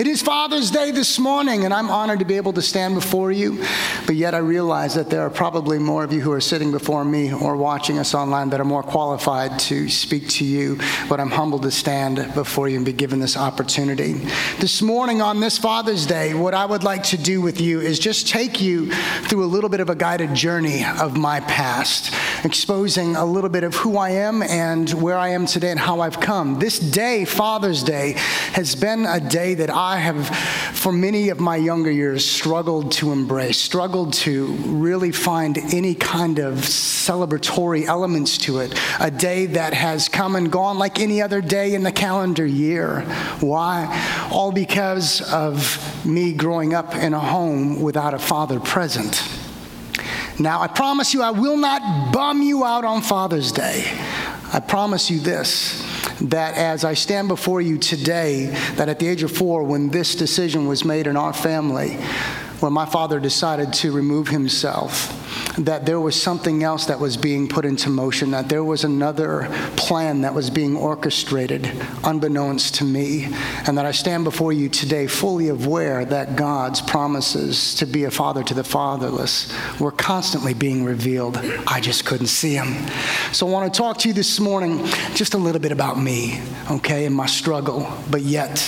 It 0.00 0.06
is 0.06 0.22
Father's 0.22 0.70
Day 0.70 0.92
this 0.92 1.18
morning, 1.18 1.66
and 1.66 1.74
I'm 1.74 1.90
honored 1.90 2.20
to 2.20 2.24
be 2.24 2.38
able 2.38 2.54
to 2.54 2.62
stand 2.62 2.94
before 2.94 3.30
you. 3.30 3.62
But 4.06 4.16
yet, 4.16 4.34
I 4.34 4.38
realize 4.38 4.94
that 4.94 5.10
there 5.10 5.20
are 5.20 5.28
probably 5.28 5.78
more 5.78 6.02
of 6.04 6.10
you 6.10 6.22
who 6.22 6.32
are 6.32 6.40
sitting 6.40 6.72
before 6.72 7.04
me 7.04 7.34
or 7.34 7.54
watching 7.54 7.98
us 7.98 8.14
online 8.14 8.48
that 8.48 8.62
are 8.62 8.64
more 8.64 8.82
qualified 8.82 9.58
to 9.58 9.90
speak 9.90 10.26
to 10.30 10.44
you. 10.46 10.78
But 11.10 11.20
I'm 11.20 11.30
humbled 11.30 11.64
to 11.64 11.70
stand 11.70 12.32
before 12.32 12.66
you 12.66 12.76
and 12.76 12.86
be 12.86 12.94
given 12.94 13.20
this 13.20 13.36
opportunity. 13.36 14.14
This 14.58 14.80
morning, 14.80 15.20
on 15.20 15.38
this 15.38 15.58
Father's 15.58 16.06
Day, 16.06 16.32
what 16.32 16.54
I 16.54 16.64
would 16.64 16.82
like 16.82 17.02
to 17.02 17.18
do 17.18 17.42
with 17.42 17.60
you 17.60 17.82
is 17.82 17.98
just 17.98 18.26
take 18.26 18.58
you 18.58 18.90
through 19.24 19.44
a 19.44 19.52
little 19.52 19.68
bit 19.68 19.80
of 19.80 19.90
a 19.90 19.94
guided 19.94 20.34
journey 20.34 20.82
of 20.98 21.18
my 21.18 21.40
past, 21.40 22.14
exposing 22.42 23.16
a 23.16 23.24
little 23.26 23.50
bit 23.50 23.64
of 23.64 23.74
who 23.74 23.98
I 23.98 24.12
am 24.12 24.42
and 24.42 24.88
where 24.94 25.18
I 25.18 25.28
am 25.28 25.44
today 25.44 25.72
and 25.72 25.78
how 25.78 26.00
I've 26.00 26.20
come. 26.20 26.58
This 26.58 26.78
day, 26.78 27.26
Father's 27.26 27.82
Day, 27.82 28.14
has 28.54 28.74
been 28.74 29.04
a 29.04 29.20
day 29.20 29.52
that 29.56 29.68
I 29.68 29.89
have, 29.98 30.28
for 30.74 30.92
many 30.92 31.28
of 31.28 31.40
my 31.40 31.56
younger 31.56 31.90
years, 31.90 32.24
struggled 32.24 32.92
to 32.92 33.12
embrace, 33.12 33.58
struggled 33.58 34.12
to 34.14 34.46
really 34.46 35.12
find 35.12 35.58
any 35.58 35.94
kind 35.94 36.38
of 36.38 36.54
celebratory 36.58 37.84
elements 37.84 38.38
to 38.38 38.60
it. 38.60 38.78
A 39.00 39.10
day 39.10 39.46
that 39.46 39.74
has 39.74 40.08
come 40.08 40.36
and 40.36 40.50
gone 40.50 40.78
like 40.78 41.00
any 41.00 41.20
other 41.20 41.40
day 41.40 41.74
in 41.74 41.82
the 41.82 41.92
calendar 41.92 42.46
year. 42.46 43.00
Why? 43.40 44.28
All 44.30 44.52
because 44.52 45.20
of 45.32 46.06
me 46.06 46.32
growing 46.32 46.74
up 46.74 46.94
in 46.94 47.14
a 47.14 47.20
home 47.20 47.80
without 47.80 48.14
a 48.14 48.18
father 48.18 48.60
present. 48.60 49.22
Now, 50.38 50.62
I 50.62 50.68
promise 50.68 51.12
you, 51.12 51.22
I 51.22 51.32
will 51.32 51.58
not 51.58 52.12
bum 52.12 52.42
you 52.42 52.64
out 52.64 52.84
on 52.84 53.02
Father's 53.02 53.52
Day. 53.52 53.84
I 54.52 54.60
promise 54.60 55.10
you 55.10 55.20
this 55.20 55.89
that 56.20 56.56
as 56.56 56.84
I 56.84 56.94
stand 56.94 57.28
before 57.28 57.60
you 57.60 57.78
today, 57.78 58.46
that 58.76 58.88
at 58.88 58.98
the 58.98 59.08
age 59.08 59.22
of 59.22 59.32
four, 59.32 59.62
when 59.62 59.88
this 59.88 60.14
decision 60.14 60.66
was 60.66 60.84
made 60.84 61.06
in 61.06 61.16
our 61.16 61.32
family, 61.32 61.94
when 62.60 62.72
my 62.72 62.86
father 62.86 63.18
decided 63.18 63.72
to 63.74 63.92
remove 63.92 64.28
himself, 64.28 65.16
that 65.58 65.86
there 65.86 66.00
was 66.00 66.20
something 66.20 66.62
else 66.62 66.86
that 66.86 67.00
was 67.00 67.16
being 67.16 67.48
put 67.48 67.64
into 67.64 67.90
motion, 67.90 68.30
that 68.30 68.48
there 68.48 68.64
was 68.64 68.84
another 68.84 69.48
plan 69.76 70.20
that 70.22 70.34
was 70.34 70.50
being 70.50 70.76
orchestrated 70.76 71.70
unbeknownst 72.04 72.76
to 72.76 72.84
me, 72.84 73.28
and 73.66 73.76
that 73.76 73.84
I 73.84 73.92
stand 73.92 74.24
before 74.24 74.52
you 74.52 74.68
today 74.68 75.06
fully 75.06 75.48
aware 75.48 76.04
that 76.04 76.36
God's 76.36 76.80
promises 76.80 77.74
to 77.76 77.86
be 77.86 78.04
a 78.04 78.10
father 78.10 78.42
to 78.44 78.54
the 78.54 78.64
fatherless 78.64 79.52
were 79.80 79.92
constantly 79.92 80.54
being 80.54 80.84
revealed. 80.84 81.36
I 81.66 81.80
just 81.80 82.04
couldn't 82.04 82.28
see 82.28 82.54
them. 82.54 82.86
So 83.32 83.46
I 83.46 83.50
want 83.50 83.72
to 83.72 83.76
talk 83.76 83.98
to 83.98 84.08
you 84.08 84.14
this 84.14 84.38
morning 84.40 84.86
just 85.14 85.34
a 85.34 85.38
little 85.38 85.60
bit 85.60 85.72
about 85.72 85.98
me, 85.98 86.40
okay, 86.70 87.06
and 87.06 87.14
my 87.14 87.26
struggle, 87.26 87.92
but 88.10 88.22
yet 88.22 88.58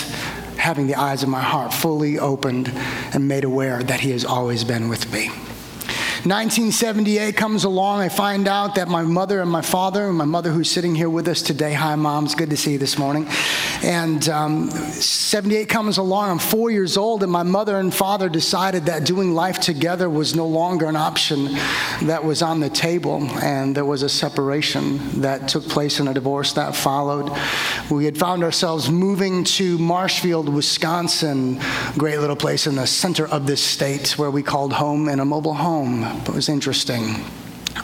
having 0.56 0.86
the 0.86 0.94
eyes 0.94 1.22
of 1.22 1.28
my 1.28 1.40
heart 1.40 1.72
fully 1.72 2.18
opened 2.18 2.70
and 3.14 3.26
made 3.26 3.44
aware 3.44 3.82
that 3.82 4.00
He 4.00 4.10
has 4.10 4.24
always 4.24 4.64
been 4.64 4.88
with 4.88 5.12
me. 5.12 5.30
1978 6.24 7.36
comes 7.36 7.64
along. 7.64 8.00
I 8.00 8.08
find 8.08 8.46
out 8.46 8.76
that 8.76 8.86
my 8.86 9.02
mother 9.02 9.40
and 9.40 9.50
my 9.50 9.60
father, 9.60 10.06
and 10.06 10.16
my 10.16 10.24
mother 10.24 10.52
who's 10.52 10.70
sitting 10.70 10.94
here 10.94 11.10
with 11.10 11.26
us 11.26 11.42
today, 11.42 11.72
hi, 11.72 11.96
mom, 11.96 12.26
it's 12.26 12.36
good 12.36 12.50
to 12.50 12.56
see 12.56 12.72
you 12.72 12.78
this 12.78 12.96
morning. 12.96 13.26
And 13.82 14.28
um, 14.28 14.70
78 14.70 15.68
comes 15.68 15.98
along. 15.98 16.30
I'm 16.30 16.38
four 16.38 16.70
years 16.70 16.96
old, 16.96 17.24
and 17.24 17.32
my 17.32 17.42
mother 17.42 17.78
and 17.78 17.92
father 17.92 18.28
decided 18.28 18.86
that 18.86 19.04
doing 19.04 19.34
life 19.34 19.58
together 19.58 20.08
was 20.08 20.36
no 20.36 20.46
longer 20.46 20.86
an 20.86 20.94
option 20.94 21.46
that 22.02 22.22
was 22.24 22.42
on 22.42 22.60
the 22.60 22.70
table, 22.70 23.28
and 23.42 23.76
there 23.76 23.84
was 23.84 24.04
a 24.04 24.08
separation 24.08 25.20
that 25.22 25.48
took 25.48 25.68
place 25.68 25.98
and 25.98 26.08
a 26.08 26.14
divorce 26.14 26.52
that 26.52 26.76
followed. 26.76 27.36
We 27.90 28.04
had 28.04 28.16
found 28.16 28.44
ourselves 28.44 28.88
moving 28.88 29.42
to 29.44 29.78
Marshfield, 29.78 30.48
Wisconsin, 30.48 31.60
great 31.98 32.20
little 32.20 32.36
place 32.36 32.68
in 32.68 32.76
the 32.76 32.86
center 32.86 33.26
of 33.26 33.48
this 33.48 33.62
state 33.62 34.16
where 34.16 34.30
we 34.30 34.44
called 34.44 34.72
home 34.72 35.08
in 35.08 35.18
a 35.18 35.24
mobile 35.24 35.54
home. 35.54 36.04
It 36.04 36.28
was 36.28 36.48
interesting. 36.48 37.16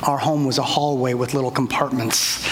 Our 0.05 0.19
home 0.19 0.45
was 0.45 0.59
a 0.59 0.62
hallway 0.62 1.15
with 1.15 1.34
little 1.34 1.51
compartments 1.51 2.47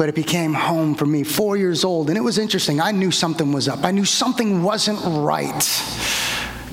but 0.00 0.08
it 0.08 0.14
became 0.14 0.54
home 0.54 0.94
for 0.94 1.04
me, 1.04 1.22
four 1.22 1.58
years 1.58 1.84
old. 1.84 2.08
And 2.08 2.16
it 2.16 2.22
was 2.22 2.38
interesting. 2.38 2.80
I 2.80 2.90
knew 2.90 3.10
something 3.10 3.52
was 3.52 3.68
up, 3.68 3.84
I 3.84 3.90
knew 3.90 4.06
something 4.06 4.62
wasn't 4.62 4.98
right. 5.04 5.62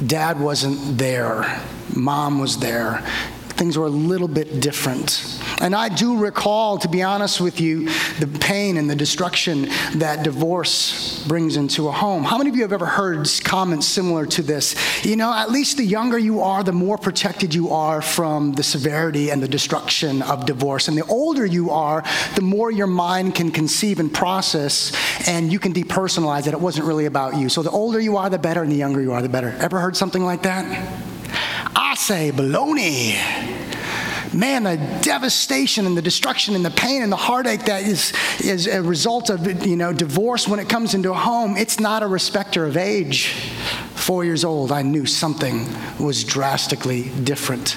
Dad 0.05 0.39
wasn't 0.39 0.97
there, 0.97 1.61
mom 1.93 2.39
was 2.39 2.57
there. 2.57 3.03
Things 3.49 3.77
were 3.77 3.87
a 3.87 3.89
little 3.89 4.29
bit 4.29 4.61
different. 4.61 5.43
And 5.59 5.75
I 5.75 5.89
do 5.89 6.17
recall, 6.17 6.77
to 6.79 6.87
be 6.87 7.01
honest 7.01 7.41
with 7.41 7.59
you, 7.59 7.89
the 8.19 8.27
pain 8.39 8.77
and 8.77 8.89
the 8.89 8.95
destruction 8.95 9.69
that 9.95 10.23
divorce 10.23 11.25
brings 11.27 11.57
into 11.57 11.87
a 11.87 11.91
home. 11.91 12.23
How 12.23 12.37
many 12.37 12.49
of 12.49 12.55
you 12.55 12.61
have 12.61 12.73
ever 12.73 12.85
heard 12.85 13.27
comments 13.43 13.87
similar 13.87 14.25
to 14.27 14.43
this? 14.43 14.75
You 15.03 15.15
know, 15.15 15.33
at 15.33 15.49
least 15.49 15.77
the 15.77 15.83
younger 15.83 16.17
you 16.17 16.41
are, 16.41 16.63
the 16.63 16.71
more 16.71 16.97
protected 16.97 17.55
you 17.55 17.69
are 17.71 18.01
from 18.01 18.53
the 18.53 18.63
severity 18.63 19.31
and 19.31 19.41
the 19.41 19.47
destruction 19.47 20.21
of 20.21 20.45
divorce. 20.45 20.87
And 20.87 20.97
the 20.97 21.05
older 21.05 21.45
you 21.45 21.71
are, 21.71 22.03
the 22.35 22.41
more 22.41 22.69
your 22.69 22.87
mind 22.87 23.33
can 23.33 23.51
conceive 23.51 23.99
and 23.99 24.13
process, 24.13 24.93
and 25.27 25.51
you 25.51 25.59
can 25.59 25.73
depersonalize 25.73 26.45
that 26.45 26.53
it 26.53 26.61
wasn't 26.61 26.85
really 26.85 27.05
about 27.05 27.35
you. 27.35 27.49
So 27.49 27.63
the 27.63 27.71
older 27.71 27.99
you 27.99 28.17
are, 28.17 28.29
the 28.29 28.37
better, 28.37 28.61
and 28.61 28.71
the 28.71 28.75
younger 28.75 29.01
you 29.01 29.13
are, 29.13 29.21
the 29.21 29.29
better. 29.29 29.49
Ever 29.59 29.79
heard 29.79 29.97
something 29.97 30.23
like 30.23 30.43
that? 30.43 30.65
I 31.75 31.95
say 31.95 32.31
baloney 32.31 33.56
man, 34.33 34.63
the 34.63 34.77
devastation 35.01 35.85
and 35.85 35.97
the 35.97 36.01
destruction 36.01 36.55
and 36.55 36.63
the 36.63 36.71
pain 36.71 37.01
and 37.01 37.11
the 37.11 37.17
heartache 37.17 37.65
that 37.65 37.83
is, 37.83 38.13
is 38.39 38.67
a 38.67 38.81
result 38.81 39.29
of 39.29 39.65
you 39.65 39.75
know, 39.75 39.93
divorce 39.93 40.47
when 40.47 40.59
it 40.59 40.69
comes 40.69 40.93
into 40.93 41.11
a 41.11 41.15
home, 41.15 41.57
it's 41.57 41.79
not 41.79 42.03
a 42.03 42.07
respecter 42.07 42.65
of 42.65 42.77
age. 42.77 43.35
Four 43.97 44.23
years 44.23 44.45
old, 44.45 44.71
I 44.71 44.83
knew 44.83 45.05
something 45.05 45.67
was 45.99 46.23
drastically 46.23 47.09
different. 47.23 47.75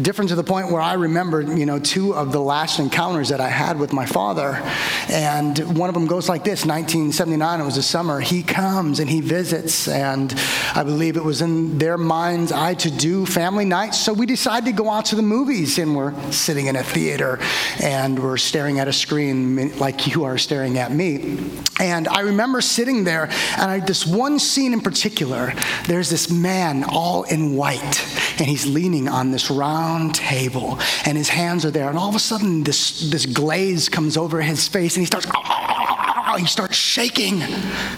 Different 0.00 0.28
to 0.28 0.36
the 0.36 0.44
point 0.44 0.70
where 0.70 0.80
I 0.80 0.92
remember, 0.92 1.40
you 1.40 1.66
know, 1.66 1.78
two 1.78 2.14
of 2.14 2.32
the 2.32 2.40
last 2.40 2.78
encounters 2.78 3.30
that 3.30 3.40
I 3.40 3.48
had 3.48 3.78
with 3.78 3.92
my 3.92 4.06
father. 4.06 4.62
And 5.08 5.58
one 5.76 5.88
of 5.88 5.94
them 5.94 6.06
goes 6.06 6.28
like 6.28 6.44
this 6.44 6.64
1979, 6.64 7.60
it 7.60 7.64
was 7.64 7.76
the 7.76 7.82
summer. 7.82 8.20
He 8.20 8.42
comes 8.42 9.00
and 9.00 9.10
he 9.10 9.20
visits, 9.20 9.88
and 9.88 10.32
I 10.74 10.84
believe 10.84 11.16
it 11.16 11.24
was 11.24 11.40
in 11.40 11.78
their 11.78 11.98
mind's 11.98 12.52
eye 12.52 12.74
to 12.74 12.90
do 12.90 13.26
family 13.26 13.64
nights. 13.64 13.98
So 13.98 14.12
we 14.12 14.26
decided 14.26 14.66
to 14.66 14.72
go 14.72 14.90
out 14.90 15.06
to 15.06 15.16
the 15.16 15.22
movies 15.22 15.78
and 15.78 15.96
we're 15.96 16.14
sitting 16.30 16.66
in 16.66 16.76
a 16.76 16.84
theater 16.84 17.40
and 17.82 18.22
we're 18.22 18.36
staring 18.36 18.78
at 18.78 18.86
a 18.86 18.92
screen 18.92 19.76
like 19.78 20.06
you 20.06 20.24
are 20.24 20.38
staring 20.38 20.78
at 20.78 20.92
me. 20.92 21.38
And 21.80 22.06
I 22.06 22.20
remember 22.20 22.60
sitting 22.60 23.04
there, 23.04 23.24
and 23.58 23.70
I, 23.70 23.80
this 23.80 24.06
one 24.06 24.38
scene 24.38 24.72
in 24.72 24.80
particular, 24.80 25.53
there's 25.86 26.10
this 26.10 26.30
man 26.30 26.84
all 26.84 27.24
in 27.24 27.56
white, 27.56 28.02
and 28.38 28.46
he's 28.46 28.66
leaning 28.66 29.08
on 29.08 29.30
this 29.30 29.50
round 29.50 30.14
table, 30.14 30.78
and 31.04 31.16
his 31.16 31.28
hands 31.28 31.64
are 31.64 31.70
there, 31.70 31.88
and 31.88 31.98
all 31.98 32.08
of 32.08 32.14
a 32.14 32.20
sudden, 32.20 32.64
this, 32.64 33.10
this 33.10 33.26
glaze 33.26 33.88
comes 33.88 34.16
over 34.16 34.40
his 34.40 34.68
face, 34.68 34.96
and 34.96 35.02
he 35.02 35.06
starts, 35.06 35.26
he 36.38 36.46
starts 36.46 36.76
shaking. 36.76 37.40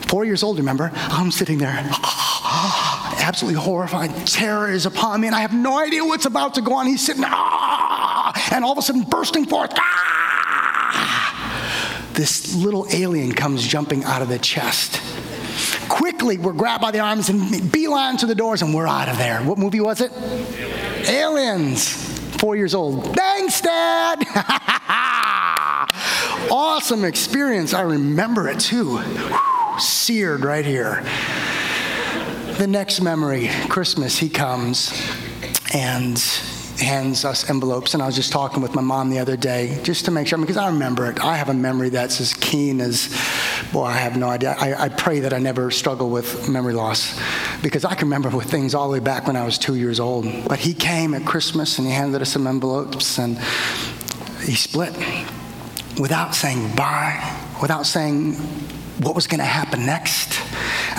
Four 0.09 0.25
years 0.25 0.43
old, 0.43 0.59
remember? 0.59 0.91
I'm 0.95 1.31
sitting 1.31 1.59
there 1.59 1.73
absolutely 3.27 3.61
horrified. 3.61 4.27
Terror 4.27 4.71
is 4.71 4.87
upon 4.87 5.21
me, 5.21 5.27
and 5.27 5.37
I 5.37 5.41
have 5.41 5.53
no 5.53 5.79
idea 5.79 6.05
what's 6.05 6.27
about 6.27 6.55
to 6.55 6.63
go 6.63 6.75
on. 6.75 6.87
He's 6.87 7.05
sitting, 7.05 7.25
and 8.53 8.65
all 8.65 8.73
of 8.73 8.79
a 8.79 8.83
sudden 8.83 9.03
bursting 9.03 9.47
forth. 9.47 9.73
Ah, 9.75 11.17
this 12.13 12.55
little 12.55 12.87
alien 12.93 13.33
comes 13.33 13.67
jumping 13.67 14.05
out 14.05 14.23
of 14.23 14.29
the 14.29 14.39
chest. 14.39 15.03
Quickly, 15.97 16.39
we're 16.39 16.53
grabbed 16.53 16.83
by 16.83 16.91
the 16.91 17.01
arms 17.01 17.29
and 17.29 17.73
beeline 17.73 18.17
to 18.19 18.27
the 18.27 18.35
doors, 18.35 18.63
and 18.63 18.75
we're 18.75 18.87
out 18.87 19.09
of 19.09 19.19
there. 19.19 19.41
What 19.41 19.59
movie 19.59 19.81
was 19.81 20.01
it? 20.01 20.13
Aliens. 20.13 21.09
Aliens. 21.09 22.37
Four 22.37 22.57
years 22.57 22.75
old. 22.75 23.17
Thanks, 23.17 23.61
Dad. 23.61 24.23
awesome 26.51 27.05
experience. 27.05 27.75
I 27.75 27.81
remember 27.81 28.49
it 28.49 28.61
too. 28.61 29.01
Seared 29.79 30.45
right 30.45 30.65
here 30.65 31.03
the 32.59 32.67
next 32.67 33.03
memory, 33.03 33.51
Christmas, 33.69 34.17
he 34.17 34.31
comes 34.31 34.91
and 35.75 36.19
hands 36.79 37.25
us 37.25 37.51
envelopes. 37.51 37.93
And 37.93 38.03
I 38.03 38.07
was 38.07 38.17
just 38.17 38.33
talking 38.33 38.63
with 38.63 38.75
my 38.75 38.81
mom 38.81 39.11
the 39.11 39.19
other 39.19 39.37
day 39.37 39.79
just 39.83 40.07
to 40.07 40.11
make 40.11 40.27
sure, 40.27 40.39
because 40.39 40.57
I 40.57 40.69
remember 40.69 41.11
it. 41.11 41.23
I 41.23 41.37
have 41.37 41.51
a 41.51 41.55
memory 41.55 41.91
that's 41.91 42.21
as 42.21 42.33
keen 42.33 42.81
as, 42.81 43.15
boy, 43.73 43.85
I 43.85 43.99
have 43.99 44.17
no 44.17 44.29
idea. 44.29 44.55
I, 44.59 44.85
I 44.85 44.89
pray 44.89 45.21
that 45.21 45.33
I 45.33 45.39
never 45.39 45.71
struggle 45.71 46.11
with 46.11 46.49
memory 46.49 46.73
loss 46.73 47.19
because 47.63 47.85
I 47.85 47.95
can 47.95 48.09
remember 48.09 48.31
with 48.31 48.51
things 48.51 48.75
all 48.75 48.89
the 48.89 48.95
way 48.95 49.01
back 49.01 49.27
when 49.27 49.37
I 49.37 49.45
was 49.45 49.59
two 49.59 49.75
years 49.75 50.01
old. 50.01 50.27
But 50.49 50.59
he 50.59 50.75
came 50.75 51.15
at 51.15 51.25
Christmas 51.25 51.79
and 51.79 51.87
he 51.87 51.93
handed 51.93 52.23
us 52.23 52.31
some 52.33 52.47
envelopes 52.47 53.19
and 53.19 53.39
he 54.45 54.55
split 54.55 54.95
without 55.99 56.35
saying 56.35 56.75
bye, 56.77 57.37
without 57.61 57.87
saying 57.87 58.35
what 59.01 59.15
was 59.15 59.27
going 59.27 59.41
to 59.41 59.45
happen 59.45 59.85
next. 59.87 60.41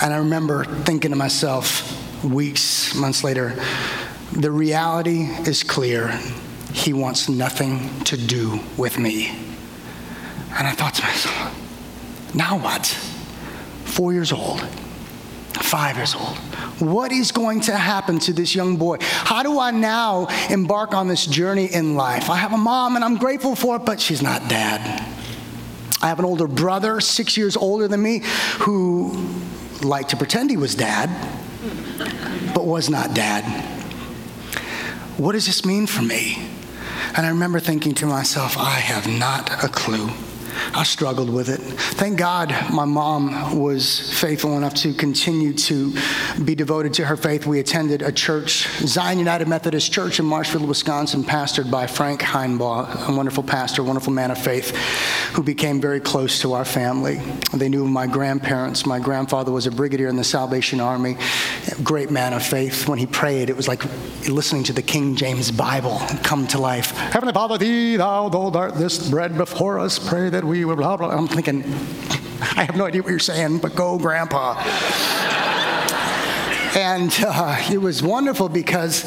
And 0.02 0.14
I 0.14 0.18
remember 0.18 0.66
thinking 0.66 1.12
to 1.12 1.18
myself, 1.18 1.94
weeks, 2.24 2.96
months 2.96 3.24
later, 3.24 3.56
the 4.34 4.52
reality 4.52 5.24
is 5.48 5.64
clear. 5.64 6.10
He 6.74 6.94
wants 6.94 7.30
nothing 7.30 7.90
to 8.04 8.18
do 8.18 8.60
with 8.78 9.00
me. 9.00 9.30
And 10.52 10.68
I 10.68 10.72
thought 10.72 10.94
to 10.96 11.04
myself, 11.04 11.67
now 12.38 12.60
what? 12.60 12.86
Four 13.86 14.14
years 14.14 14.32
old. 14.32 14.62
Five 15.54 15.98
years 15.98 16.14
old. 16.14 16.38
What 16.80 17.12
is 17.12 17.32
going 17.32 17.62
to 17.62 17.76
happen 17.76 18.20
to 18.20 18.34
this 18.34 18.54
young 18.54 18.78
boy? 18.78 18.98
How 19.02 19.42
do 19.42 19.60
I 19.60 19.72
now 19.72 20.28
embark 20.50 20.94
on 20.94 21.08
this 21.08 21.26
journey 21.26 21.66
in 21.66 21.96
life? 21.96 22.30
I 22.30 22.36
have 22.36 22.54
a 22.54 22.58
mom 22.58 22.96
and 22.96 23.04
I'm 23.04 23.16
grateful 23.16 23.56
for 23.56 23.78
it, 23.78 23.86
but 23.86 24.00
she's 24.00 24.22
not 24.22 24.48
dad. 24.48 25.04
I 26.00 26.10
have 26.10 26.20
an 26.20 26.26
older 26.26 26.48
brother, 26.48 27.02
six 27.02 27.36
years 27.38 27.58
older 27.58 27.88
than 27.88 28.04
me, 28.04 28.22
who 28.60 29.28
liked 29.82 30.12
to 30.12 30.18
pretend 30.18 30.52
he 30.52 30.58
was 30.58 30.76
dad, 30.76 31.10
but 32.54 32.66
was 32.66 32.88
not 32.88 33.16
dad. 33.16 33.44
What 35.18 35.32
does 35.32 35.48
this 35.48 35.66
mean 35.66 35.88
for 35.88 36.04
me? 36.04 36.48
And 37.16 37.26
I 37.26 37.30
remember 37.30 37.60
thinking 37.60 37.96
to 37.96 38.06
myself, 38.06 38.56
I 38.60 38.76
have 38.76 39.08
not 39.08 39.64
a 39.64 39.68
clue. 39.68 40.12
I 40.74 40.84
struggled 40.84 41.30
with 41.30 41.50
it. 41.50 41.60
Thank 41.60 42.18
God 42.18 42.54
my 42.72 42.86
mom 42.86 43.60
was 43.60 44.20
faithful 44.20 44.58
enough 44.58 44.74
to 44.76 44.94
continue 44.94 45.54
to 45.54 45.96
be 46.44 46.56
devoted 46.56 46.94
to 46.96 47.06
her 47.06 47.18
faith. 47.18 47.46
We 47.46 47.60
attended 47.60 48.02
a 48.02 48.12
church, 48.12 48.68
Zion 48.80 49.20
United 49.20 49.48
Methodist 49.48 49.92
Church 49.92 50.20
in 50.20 50.26
Marshfield, 50.26 50.68
Wisconsin, 50.68 51.24
pastored 51.24 51.72
by 51.72 51.88
Frank 51.88 52.22
Heinbaugh, 52.22 53.10
a 53.10 53.16
wonderful 53.16 53.44
pastor, 53.44 53.84
wonderful 53.84 54.14
man 54.14 54.32
of 54.32 54.38
faith, 54.38 54.76
who 55.34 55.44
became 55.44 55.82
very 55.82 56.00
close 56.00 56.42
to 56.42 56.54
our 56.54 56.66
family. 56.66 57.22
They 57.54 57.70
knew 57.70 57.88
my 57.88 58.08
grandparents. 58.08 58.86
My 58.86 59.00
grandfather 59.00 59.52
was 59.52 59.68
a 59.68 59.72
brigadier 59.72 60.08
in 60.08 60.16
the 60.16 60.24
Salvation 60.24 60.80
Army, 60.80 61.18
great 61.84 62.12
man 62.12 62.34
of 62.34 62.44
faith. 62.44 62.88
When 62.88 63.00
he 63.00 63.06
prayed, 63.06 63.50
it 63.50 63.58
was 63.58 63.68
like 63.68 63.84
listening 64.28 64.64
to 64.64 64.74
the 64.74 64.82
King 64.82 65.16
James 65.16 65.52
Bible 65.52 66.00
come 66.24 66.48
to 66.48 66.60
life. 66.60 66.92
Heavenly 66.92 67.34
Father, 67.34 67.58
thee, 67.58 67.96
thou, 67.96 68.30
thou 68.30 68.52
art 68.52 68.76
this 68.76 69.10
bread 69.10 69.38
before 69.38 69.80
us, 69.80 69.98
pray 70.00 70.30
that 70.30 70.44
we 70.48 70.66
will 70.66 70.76
blah, 70.76 70.98
blah. 70.98 71.10
I'm 71.10 71.28
thinking, 71.28 71.64
I 72.56 72.64
have 72.64 72.76
no 72.76 72.86
idea 72.86 73.02
what 73.02 73.10
you're 73.10 73.20
saying, 73.20 73.60
but 73.60 73.76
go, 73.76 73.98
Grandpa. 73.98 74.56
and 76.76 77.12
uh, 77.26 77.64
it 77.72 77.82
was 77.82 78.02
wonderful 78.02 78.50
because 78.50 79.04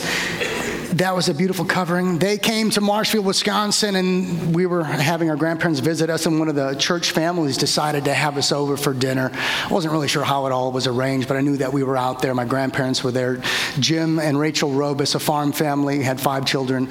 that 0.94 1.14
was 1.14 1.28
a 1.28 1.34
beautiful 1.34 1.64
covering. 1.64 2.18
They 2.18 2.36
came 2.36 2.68
to 2.70 2.80
Marshfield, 2.80 3.24
Wisconsin, 3.24 3.96
and 3.96 4.54
we 4.54 4.66
were 4.66 4.84
having 4.84 5.30
our 5.30 5.36
grandparents 5.36 5.80
visit 5.80 6.10
us, 6.10 6.26
and 6.26 6.38
one 6.38 6.48
of 6.48 6.56
the 6.56 6.74
church 6.74 7.12
families 7.12 7.56
decided 7.56 8.04
to 8.04 8.12
have 8.12 8.36
us 8.36 8.52
over 8.52 8.76
for 8.76 8.92
dinner. 8.92 9.30
I 9.32 9.72
wasn't 9.72 9.92
really 9.92 10.08
sure 10.08 10.24
how 10.24 10.46
it 10.46 10.52
all 10.52 10.72
was 10.72 10.86
arranged, 10.86 11.28
but 11.28 11.36
I 11.36 11.40
knew 11.40 11.56
that 11.58 11.72
we 11.72 11.84
were 11.84 11.96
out 11.96 12.20
there. 12.20 12.34
My 12.34 12.44
grandparents 12.44 13.02
were 13.02 13.12
there. 13.12 13.40
Jim 13.78 14.18
and 14.18 14.38
Rachel 14.38 14.70
Robus, 14.70 15.14
a 15.14 15.20
farm 15.20 15.52
family, 15.52 16.02
had 16.02 16.20
five 16.20 16.44
children 16.44 16.88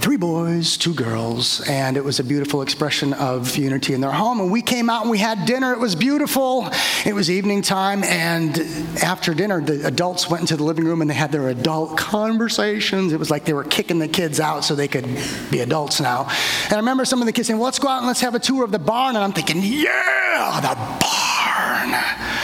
three 0.00 0.16
boys, 0.16 0.78
two 0.78 0.94
girls, 0.94 1.60
and 1.68 1.98
it 1.98 2.02
was 2.02 2.18
a 2.18 2.24
beautiful 2.24 2.62
expression 2.62 3.12
of 3.12 3.54
unity 3.56 3.92
in 3.92 4.00
their 4.00 4.10
home. 4.10 4.40
And 4.40 4.50
we 4.50 4.62
came 4.62 4.88
out 4.88 5.02
and 5.02 5.10
we 5.10 5.18
had 5.18 5.44
dinner. 5.44 5.74
It 5.74 5.78
was 5.78 5.94
beautiful. 5.94 6.70
It 7.04 7.14
was 7.14 7.30
evening 7.30 7.60
time, 7.60 8.02
and 8.04 8.58
after 9.02 9.34
dinner, 9.34 9.60
the 9.60 9.86
adults 9.86 10.30
went 10.30 10.40
into 10.40 10.56
the 10.56 10.64
living 10.64 10.86
room 10.86 11.02
and 11.02 11.10
they 11.10 11.14
had 11.14 11.30
their 11.32 11.50
adult 11.50 11.98
conversations. 11.98 13.12
It 13.12 13.18
was 13.18 13.30
like 13.30 13.44
they 13.44 13.52
were 13.52 13.64
kicking 13.64 13.98
the 13.98 14.08
kids 14.08 14.40
out 14.40 14.64
so 14.64 14.74
they 14.74 14.88
could 14.88 15.04
be 15.50 15.60
adults 15.60 16.00
now. 16.00 16.28
And 16.64 16.72
I 16.72 16.76
remember 16.76 17.04
some 17.04 17.20
of 17.20 17.26
the 17.26 17.32
kids 17.32 17.48
saying, 17.48 17.58
well, 17.58 17.66
let's 17.66 17.78
go 17.78 17.88
out 17.88 17.98
and 17.98 18.06
let's 18.06 18.22
have 18.22 18.34
a 18.34 18.40
tour 18.40 18.64
of 18.64 18.72
the 18.72 18.78
barn. 18.78 19.16
And 19.16 19.24
I'm 19.24 19.32
thinking, 19.32 19.60
yeah, 19.62 20.60
the 20.62 20.76
barn. 21.04 22.39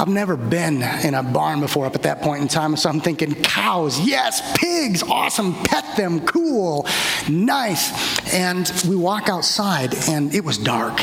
I've 0.00 0.08
never 0.08 0.34
been 0.34 0.80
in 1.04 1.12
a 1.12 1.22
barn 1.22 1.60
before 1.60 1.84
up 1.84 1.94
at 1.94 2.04
that 2.04 2.22
point 2.22 2.40
in 2.40 2.48
time, 2.48 2.74
so 2.74 2.88
I'm 2.88 3.02
thinking 3.02 3.34
cows, 3.34 4.00
yes, 4.00 4.40
pigs, 4.56 5.02
awesome, 5.02 5.52
pet 5.52 5.94
them, 5.94 6.20
cool, 6.20 6.86
nice. 7.28 8.32
And 8.32 8.72
we 8.88 8.96
walk 8.96 9.28
outside, 9.28 9.94
and 10.08 10.34
it 10.34 10.42
was 10.42 10.56
dark. 10.56 10.98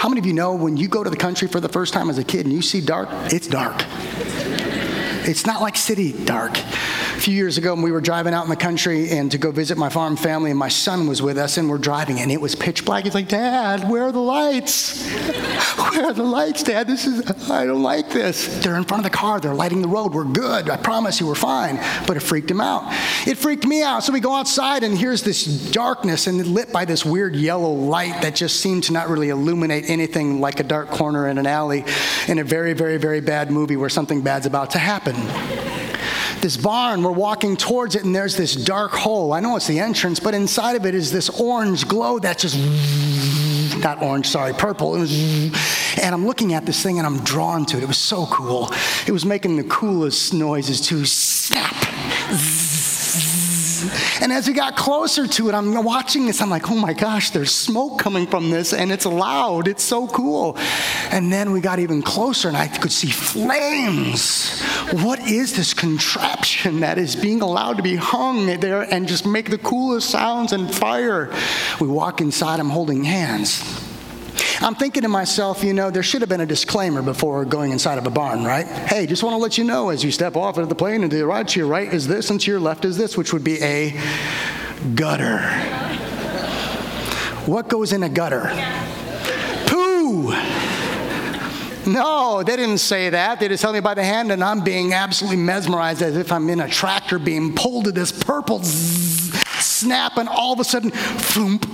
How 0.00 0.08
many 0.08 0.18
of 0.18 0.26
you 0.26 0.32
know 0.32 0.56
when 0.56 0.76
you 0.76 0.88
go 0.88 1.04
to 1.04 1.10
the 1.10 1.16
country 1.16 1.46
for 1.46 1.60
the 1.60 1.68
first 1.68 1.94
time 1.94 2.10
as 2.10 2.18
a 2.18 2.24
kid 2.24 2.44
and 2.44 2.52
you 2.52 2.60
see 2.60 2.80
dark, 2.80 3.08
it's 3.32 3.46
dark? 3.46 3.84
It's 5.28 5.46
not 5.46 5.62
like 5.62 5.76
city 5.76 6.12
dark. 6.24 6.58
A 7.18 7.20
few 7.20 7.34
years 7.34 7.58
ago, 7.58 7.74
we 7.74 7.90
were 7.90 8.00
driving 8.00 8.32
out 8.32 8.44
in 8.44 8.48
the 8.48 8.54
country 8.54 9.10
and 9.10 9.28
to 9.32 9.38
go 9.38 9.50
visit 9.50 9.76
my 9.76 9.88
farm 9.88 10.14
family, 10.14 10.50
and 10.50 10.58
my 10.58 10.68
son 10.68 11.08
was 11.08 11.20
with 11.20 11.36
us, 11.36 11.56
and 11.56 11.68
we're 11.68 11.76
driving, 11.76 12.20
and 12.20 12.30
it 12.30 12.40
was 12.40 12.54
pitch 12.54 12.84
black. 12.84 13.02
He's 13.02 13.14
like, 13.14 13.26
Dad, 13.26 13.90
where 13.90 14.04
are 14.04 14.12
the 14.12 14.20
lights? 14.20 15.04
Where 15.78 16.06
are 16.06 16.12
the 16.12 16.22
lights, 16.22 16.62
Dad? 16.62 16.86
This 16.86 17.06
is, 17.06 17.28
I 17.50 17.64
don't 17.64 17.82
like 17.82 18.10
this. 18.10 18.62
They're 18.62 18.76
in 18.76 18.84
front 18.84 19.04
of 19.04 19.10
the 19.10 19.16
car, 19.16 19.40
they're 19.40 19.54
lighting 19.54 19.82
the 19.82 19.88
road. 19.88 20.14
We're 20.14 20.24
good. 20.24 20.70
I 20.70 20.76
promise 20.76 21.18
you, 21.18 21.26
we're 21.26 21.34
fine. 21.34 21.80
But 22.06 22.16
it 22.16 22.20
freaked 22.20 22.50
him 22.50 22.60
out. 22.60 22.84
It 23.26 23.36
freaked 23.36 23.66
me 23.66 23.82
out. 23.82 24.04
So 24.04 24.12
we 24.12 24.20
go 24.20 24.34
outside, 24.34 24.84
and 24.84 24.96
here's 24.96 25.22
this 25.22 25.44
darkness, 25.72 26.28
and 26.28 26.46
lit 26.46 26.72
by 26.72 26.84
this 26.84 27.04
weird 27.04 27.34
yellow 27.34 27.72
light 27.72 28.22
that 28.22 28.36
just 28.36 28.60
seemed 28.60 28.84
to 28.84 28.92
not 28.92 29.08
really 29.08 29.30
illuminate 29.30 29.90
anything 29.90 30.40
like 30.40 30.60
a 30.60 30.64
dark 30.64 30.90
corner 30.90 31.26
in 31.26 31.38
an 31.38 31.46
alley 31.46 31.84
in 32.28 32.38
a 32.38 32.44
very, 32.44 32.74
very, 32.74 32.96
very 32.96 33.20
bad 33.20 33.50
movie 33.50 33.76
where 33.76 33.88
something 33.88 34.20
bad's 34.20 34.46
about 34.46 34.70
to 34.70 34.78
happen 34.78 35.16
this 36.40 36.56
barn. 36.56 37.02
We're 37.02 37.10
walking 37.10 37.56
towards 37.56 37.94
it, 37.94 38.04
and 38.04 38.14
there's 38.14 38.36
this 38.36 38.54
dark 38.54 38.92
hole. 38.92 39.32
I 39.32 39.40
know 39.40 39.56
it's 39.56 39.66
the 39.66 39.78
entrance, 39.78 40.20
but 40.20 40.34
inside 40.34 40.76
of 40.76 40.86
it 40.86 40.94
is 40.94 41.10
this 41.12 41.28
orange 41.28 41.86
glow 41.86 42.18
that's 42.18 42.42
just 42.42 42.56
not 43.82 44.02
orange, 44.02 44.26
sorry, 44.26 44.52
purple. 44.54 44.96
And 44.96 45.54
I'm 46.14 46.26
looking 46.26 46.54
at 46.54 46.66
this 46.66 46.82
thing 46.82 46.98
and 46.98 47.06
I'm 47.06 47.22
drawn 47.24 47.64
to 47.66 47.76
it. 47.76 47.82
It 47.82 47.86
was 47.86 47.98
so 47.98 48.26
cool. 48.26 48.70
It 49.06 49.12
was 49.12 49.24
making 49.24 49.56
the 49.56 49.64
coolest 49.64 50.34
noises 50.34 50.80
too. 50.80 51.04
Snap. 51.04 51.74
And 54.20 54.32
as 54.32 54.48
we 54.48 54.54
got 54.54 54.76
closer 54.76 55.26
to 55.26 55.48
it, 55.48 55.54
I'm 55.54 55.84
watching 55.84 56.26
this. 56.26 56.40
I'm 56.40 56.50
like, 56.50 56.70
oh 56.70 56.74
my 56.74 56.92
gosh, 56.92 57.30
there's 57.30 57.54
smoke 57.54 57.98
coming 57.98 58.26
from 58.26 58.50
this, 58.50 58.72
and 58.72 58.90
it's 58.90 59.06
loud. 59.06 59.68
It's 59.68 59.82
so 59.82 60.08
cool. 60.08 60.56
And 61.10 61.32
then 61.32 61.52
we 61.52 61.60
got 61.60 61.78
even 61.78 62.02
closer, 62.02 62.48
and 62.48 62.56
I 62.56 62.68
could 62.68 62.92
see 62.92 63.10
flames. 63.10 64.60
What 64.92 65.20
is 65.20 65.56
this 65.56 65.74
contraption 65.74 66.80
that 66.80 66.98
is 66.98 67.14
being 67.14 67.40
allowed 67.42 67.76
to 67.76 67.82
be 67.82 67.96
hung 67.96 68.46
there 68.60 68.82
and 68.82 69.06
just 69.06 69.26
make 69.26 69.50
the 69.50 69.58
coolest 69.58 70.10
sounds 70.10 70.52
and 70.52 70.72
fire? 70.74 71.32
We 71.80 71.86
walk 71.86 72.20
inside, 72.20 72.60
I'm 72.60 72.70
holding 72.70 73.04
hands. 73.04 73.87
I'm 74.60 74.74
thinking 74.74 75.02
to 75.02 75.08
myself, 75.08 75.62
you 75.62 75.72
know, 75.72 75.90
there 75.90 76.02
should 76.02 76.20
have 76.20 76.28
been 76.28 76.40
a 76.40 76.46
disclaimer 76.46 77.00
before 77.00 77.44
going 77.44 77.70
inside 77.70 77.98
of 77.98 78.06
a 78.06 78.10
barn, 78.10 78.44
right? 78.44 78.66
Hey, 78.66 79.06
just 79.06 79.22
want 79.22 79.34
to 79.34 79.38
let 79.38 79.56
you 79.56 79.64
know 79.64 79.90
as 79.90 80.02
you 80.02 80.10
step 80.10 80.36
off 80.36 80.58
of 80.58 80.68
the 80.68 80.74
plane 80.74 81.02
and 81.02 81.10
to 81.10 81.16
the 81.16 81.26
right 81.26 81.46
to 81.46 81.60
your 81.60 81.68
right 81.68 81.92
is 81.92 82.08
this 82.08 82.30
and 82.30 82.40
to 82.40 82.50
your 82.50 82.60
left 82.60 82.84
is 82.84 82.96
this, 82.96 83.16
which 83.16 83.32
would 83.32 83.44
be 83.44 83.62
a 83.62 83.98
gutter. 84.94 85.38
What 87.46 87.68
goes 87.68 87.92
in 87.92 88.02
a 88.02 88.08
gutter? 88.08 88.50
Poo. 89.66 90.32
No, 91.86 92.42
they 92.42 92.56
didn't 92.56 92.78
say 92.78 93.10
that. 93.10 93.40
They 93.40 93.48
just 93.48 93.62
held 93.62 93.74
me 93.74 93.80
by 93.80 93.94
the 93.94 94.04
hand, 94.04 94.30
and 94.30 94.44
I'm 94.44 94.60
being 94.60 94.92
absolutely 94.92 95.38
mesmerized 95.38 96.02
as 96.02 96.16
if 96.16 96.30
I'm 96.30 96.50
in 96.50 96.60
a 96.60 96.68
tractor 96.68 97.18
being 97.18 97.54
pulled 97.54 97.84
to 97.84 97.92
this 97.92 98.12
purple 98.12 98.60
zzz, 98.62 99.32
snap, 99.60 100.18
and 100.18 100.28
all 100.28 100.52
of 100.52 100.60
a 100.60 100.64
sudden, 100.64 100.90
floomp 100.90 101.64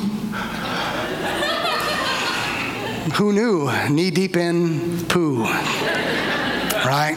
who 3.13 3.33
knew? 3.33 3.71
Knee 3.91 4.11
deep 4.11 4.37
in 4.37 5.05
poo. 5.07 5.45
Right? 6.85 7.17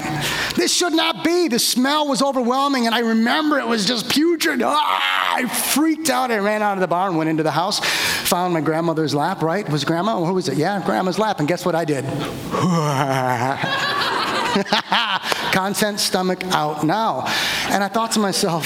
This 0.56 0.74
should 0.74 0.94
not 0.94 1.24
be. 1.24 1.48
The 1.48 1.60
smell 1.60 2.08
was 2.08 2.22
overwhelming, 2.22 2.86
and 2.86 2.96
I 2.96 3.00
remember 3.00 3.60
it 3.60 3.68
was 3.68 3.86
just 3.86 4.10
putrid. 4.10 4.62
Ah, 4.64 5.36
I 5.36 5.48
freaked 5.48 6.10
out. 6.10 6.32
I 6.32 6.38
ran 6.38 6.62
out 6.62 6.74
of 6.74 6.80
the 6.80 6.88
barn, 6.88 7.16
went 7.16 7.30
into 7.30 7.44
the 7.44 7.52
house, 7.52 7.80
found 7.80 8.54
my 8.54 8.62
grandmother's 8.62 9.14
lap, 9.14 9.42
right? 9.42 9.68
Was 9.70 9.84
grandma? 9.84 10.24
Who 10.24 10.34
was 10.34 10.48
it? 10.48 10.58
Yeah, 10.58 10.82
grandma's 10.86 11.20
lap. 11.20 11.40
And 11.40 11.48
guess 11.48 11.66
what 11.66 11.76
I 11.76 11.86
did? 11.86 12.06
Content 15.54 16.00
stomach 16.00 16.44
out 16.46 16.86
now. 16.86 17.26
And 17.70 17.84
I 17.84 17.88
thought 17.88 18.14
to 18.14 18.20
myself, 18.20 18.66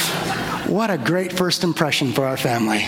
what 0.69 0.89
a 0.89 0.97
great 0.97 1.33
first 1.33 1.63
impression 1.63 2.13
for 2.13 2.25
our 2.25 2.37
family. 2.37 2.83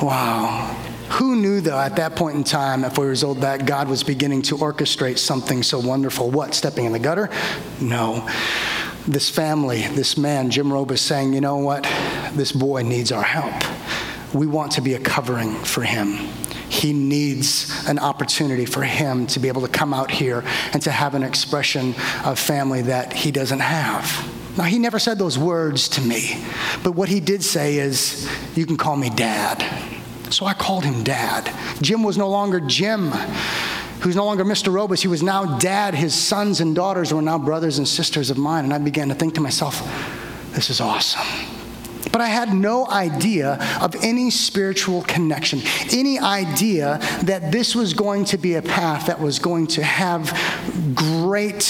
Wow. 0.00 0.79
Who 1.12 1.34
knew, 1.34 1.60
though, 1.60 1.78
at 1.78 1.96
that 1.96 2.14
point 2.14 2.36
in 2.36 2.44
time, 2.44 2.84
if 2.84 2.96
we 2.96 3.04
result 3.04 3.40
that 3.40 3.66
God 3.66 3.88
was 3.88 4.04
beginning 4.04 4.42
to 4.42 4.56
orchestrate 4.56 5.18
something 5.18 5.62
so 5.64 5.80
wonderful? 5.80 6.30
What, 6.30 6.54
stepping 6.54 6.84
in 6.84 6.92
the 6.92 7.00
gutter? 7.00 7.28
No. 7.80 8.28
This 9.08 9.28
family, 9.28 9.82
this 9.88 10.16
man, 10.16 10.50
Jim 10.50 10.68
Robus, 10.68 11.00
saying, 11.00 11.32
you 11.32 11.40
know 11.40 11.56
what? 11.56 11.82
This 12.32 12.52
boy 12.52 12.82
needs 12.82 13.10
our 13.10 13.24
help. 13.24 13.54
We 14.32 14.46
want 14.46 14.72
to 14.72 14.80
be 14.80 14.94
a 14.94 15.00
covering 15.00 15.56
for 15.56 15.82
him. 15.82 16.12
He 16.68 16.92
needs 16.92 17.84
an 17.88 17.98
opportunity 17.98 18.64
for 18.64 18.84
him 18.84 19.26
to 19.28 19.40
be 19.40 19.48
able 19.48 19.62
to 19.62 19.68
come 19.68 19.92
out 19.92 20.12
here 20.12 20.44
and 20.72 20.80
to 20.82 20.92
have 20.92 21.16
an 21.16 21.24
expression 21.24 21.96
of 22.24 22.38
family 22.38 22.82
that 22.82 23.12
he 23.12 23.32
doesn't 23.32 23.58
have. 23.58 24.32
Now, 24.56 24.64
he 24.64 24.78
never 24.78 25.00
said 25.00 25.18
those 25.18 25.36
words 25.36 25.88
to 25.90 26.00
me, 26.00 26.40
but 26.84 26.92
what 26.92 27.08
he 27.08 27.18
did 27.18 27.42
say 27.42 27.78
is, 27.78 28.30
You 28.54 28.64
can 28.64 28.76
call 28.76 28.96
me 28.96 29.10
dad. 29.10 29.89
So 30.30 30.46
I 30.46 30.54
called 30.54 30.84
him 30.84 31.02
dad. 31.02 31.52
Jim 31.82 32.02
was 32.02 32.16
no 32.16 32.28
longer 32.28 32.60
Jim, 32.60 33.10
who's 34.00 34.16
no 34.16 34.24
longer 34.24 34.44
Mr. 34.44 34.72
Robus. 34.72 35.02
He 35.02 35.08
was 35.08 35.22
now 35.22 35.58
dad. 35.58 35.94
His 35.94 36.14
sons 36.14 36.60
and 36.60 36.74
daughters 36.74 37.12
were 37.12 37.22
now 37.22 37.38
brothers 37.38 37.78
and 37.78 37.86
sisters 37.86 38.30
of 38.30 38.38
mine. 38.38 38.64
And 38.64 38.72
I 38.72 38.78
began 38.78 39.08
to 39.08 39.14
think 39.14 39.34
to 39.34 39.40
myself, 39.40 39.80
this 40.52 40.70
is 40.70 40.80
awesome. 40.80 41.26
But 42.12 42.20
I 42.20 42.28
had 42.28 42.52
no 42.52 42.88
idea 42.88 43.58
of 43.80 43.94
any 44.02 44.30
spiritual 44.30 45.02
connection, 45.02 45.60
any 45.92 46.18
idea 46.18 46.98
that 47.24 47.52
this 47.52 47.74
was 47.74 47.94
going 47.94 48.24
to 48.26 48.38
be 48.38 48.54
a 48.54 48.62
path 48.62 49.06
that 49.06 49.20
was 49.20 49.38
going 49.38 49.68
to 49.68 49.84
have 49.84 50.32
great 50.94 51.62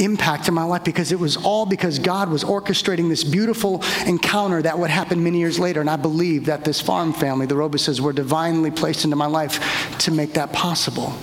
impact 0.00 0.48
in 0.48 0.54
my 0.54 0.64
life 0.64 0.84
because 0.84 1.12
it 1.12 1.18
was 1.18 1.36
all 1.36 1.66
because 1.66 1.98
God 1.98 2.28
was 2.28 2.44
orchestrating 2.44 3.08
this 3.08 3.24
beautiful 3.24 3.82
encounter 4.06 4.62
that 4.62 4.78
would 4.78 4.90
happen 4.90 5.22
many 5.22 5.38
years 5.38 5.58
later. 5.58 5.80
And 5.80 5.90
I 5.90 5.96
believe 5.96 6.46
that 6.46 6.64
this 6.64 6.80
farm 6.80 7.12
family, 7.12 7.46
the 7.46 7.56
Robuses, 7.56 8.00
were 8.00 8.12
divinely 8.12 8.70
placed 8.70 9.04
into 9.04 9.16
my 9.16 9.26
life 9.26 9.98
to 9.98 10.10
make 10.10 10.34
that 10.34 10.52
possible. 10.52 11.14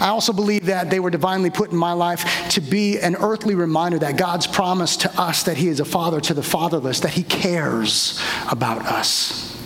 I 0.00 0.08
also 0.08 0.32
believe 0.32 0.66
that 0.66 0.90
they 0.90 1.00
were 1.00 1.10
divinely 1.10 1.50
put 1.50 1.70
in 1.70 1.76
my 1.76 1.92
life 1.92 2.48
to 2.50 2.60
be 2.60 2.98
an 2.98 3.16
earthly 3.16 3.54
reminder 3.54 3.98
that 4.00 4.16
God's 4.16 4.46
promise 4.46 4.96
to 4.98 5.20
us 5.20 5.44
that 5.44 5.56
He 5.56 5.68
is 5.68 5.80
a 5.80 5.84
father 5.84 6.20
to 6.22 6.34
the 6.34 6.42
fatherless, 6.42 7.00
that 7.00 7.12
He 7.12 7.22
cares 7.22 8.20
about 8.50 8.84
us. 8.86 9.56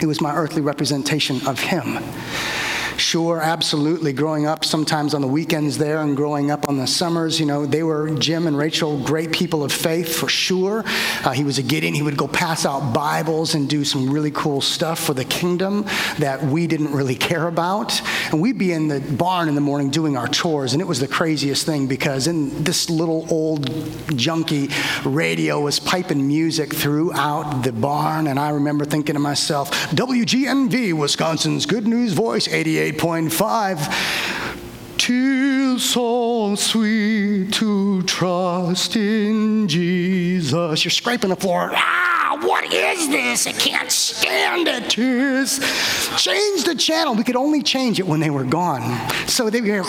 It 0.00 0.06
was 0.06 0.20
my 0.20 0.34
earthly 0.34 0.62
representation 0.62 1.46
of 1.46 1.60
Him. 1.60 1.98
Sure, 3.00 3.40
absolutely. 3.40 4.12
Growing 4.12 4.46
up 4.46 4.62
sometimes 4.62 5.14
on 5.14 5.22
the 5.22 5.26
weekends 5.26 5.78
there 5.78 6.02
and 6.02 6.14
growing 6.14 6.50
up 6.50 6.68
on 6.68 6.76
the 6.76 6.86
summers, 6.86 7.40
you 7.40 7.46
know, 7.46 7.64
they 7.64 7.82
were, 7.82 8.10
Jim 8.16 8.46
and 8.46 8.56
Rachel, 8.56 9.02
great 9.02 9.32
people 9.32 9.64
of 9.64 9.72
faith 9.72 10.14
for 10.14 10.28
sure. 10.28 10.84
Uh, 11.24 11.30
he 11.30 11.42
was 11.42 11.56
a 11.58 11.62
Gideon. 11.62 11.94
He 11.94 12.02
would 12.02 12.18
go 12.18 12.28
pass 12.28 12.66
out 12.66 12.92
Bibles 12.92 13.54
and 13.54 13.70
do 13.70 13.86
some 13.86 14.10
really 14.10 14.30
cool 14.30 14.60
stuff 14.60 15.00
for 15.00 15.14
the 15.14 15.24
kingdom 15.24 15.86
that 16.18 16.42
we 16.42 16.66
didn't 16.66 16.92
really 16.92 17.14
care 17.14 17.48
about. 17.48 18.00
And 18.30 18.40
we'd 18.40 18.58
be 18.58 18.70
in 18.70 18.88
the 18.88 19.00
barn 19.00 19.48
in 19.48 19.54
the 19.54 19.62
morning 19.62 19.88
doing 19.88 20.18
our 20.18 20.28
chores, 20.28 20.74
and 20.74 20.82
it 20.82 20.86
was 20.86 21.00
the 21.00 21.08
craziest 21.08 21.64
thing 21.64 21.86
because 21.86 22.26
in 22.26 22.62
this 22.64 22.90
little 22.90 23.26
old 23.30 23.70
junky 24.10 24.70
radio 25.06 25.58
was 25.58 25.80
piping 25.80 26.28
music 26.28 26.74
throughout 26.74 27.62
the 27.62 27.72
barn. 27.72 28.26
And 28.26 28.38
I 28.38 28.50
remember 28.50 28.84
thinking 28.84 29.14
to 29.14 29.20
myself, 29.20 29.70
WGNV, 29.90 30.92
Wisconsin's 30.92 31.64
Good 31.64 31.86
News 31.86 32.12
Voice 32.12 32.46
88. 32.46 32.89
8.5. 32.92 34.98
Tis 34.98 35.90
so 35.90 36.54
sweet 36.56 37.52
to 37.52 38.02
trust 38.02 38.96
in 38.96 39.68
Jesus. 39.68 40.84
You're 40.84 40.90
scraping 40.90 41.30
the 41.30 41.36
floor. 41.36 41.70
Ah, 41.72 42.38
what 42.42 42.64
is 42.72 43.08
this? 43.08 43.46
I 43.46 43.52
can't 43.52 43.90
stand 43.90 44.68
it. 44.68 44.90
Tis. 44.90 45.58
Change 46.18 46.64
the 46.64 46.74
channel. 46.74 47.14
We 47.14 47.24
could 47.24 47.36
only 47.36 47.62
change 47.62 47.98
it 48.00 48.06
when 48.06 48.20
they 48.20 48.30
were 48.30 48.44
gone. 48.44 48.82
So 49.28 49.48
they 49.50 49.60
were. 49.60 49.84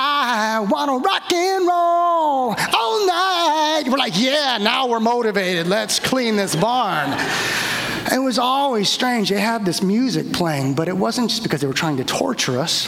I 0.00 0.64
want 0.68 0.90
to 0.90 0.98
rock 0.98 1.32
and 1.32 1.66
roll 1.66 2.54
all 2.74 3.06
night. 3.06 3.84
We're 3.88 3.98
like, 3.98 4.18
yeah, 4.18 4.58
now 4.60 4.86
we're 4.88 5.00
motivated. 5.00 5.66
Let's 5.66 5.98
clean 6.00 6.36
this 6.36 6.54
barn. 6.56 7.10
It 8.10 8.18
was 8.18 8.38
always 8.38 8.88
strange. 8.88 9.28
They 9.28 9.40
had 9.40 9.66
this 9.66 9.82
music 9.82 10.32
playing, 10.32 10.74
but 10.74 10.88
it 10.88 10.96
wasn't 10.96 11.28
just 11.28 11.42
because 11.42 11.60
they 11.60 11.66
were 11.66 11.74
trying 11.74 11.98
to 11.98 12.04
torture 12.04 12.58
us. 12.58 12.86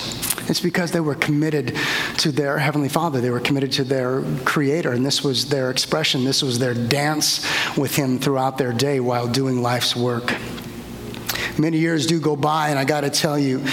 It's 0.48 0.60
because 0.60 0.92
they 0.92 1.00
were 1.00 1.14
committed 1.14 1.76
to 2.18 2.32
their 2.32 2.58
Heavenly 2.58 2.88
Father. 2.88 3.20
They 3.20 3.30
were 3.30 3.40
committed 3.40 3.70
to 3.72 3.84
their 3.84 4.22
Creator, 4.44 4.92
and 4.92 5.04
this 5.04 5.22
was 5.22 5.48
their 5.48 5.70
expression. 5.70 6.24
This 6.24 6.42
was 6.42 6.58
their 6.58 6.74
dance 6.74 7.46
with 7.76 7.94
Him 7.94 8.18
throughout 8.18 8.56
their 8.56 8.72
day 8.72 9.00
while 9.00 9.28
doing 9.28 9.62
life's 9.62 9.94
work. 9.94 10.34
Many 11.58 11.78
years 11.78 12.06
do 12.06 12.20
go 12.20 12.36
by, 12.36 12.70
and 12.70 12.78
I 12.78 12.84
got 12.84 13.02
to 13.02 13.10
tell 13.10 13.38
you, 13.38 13.64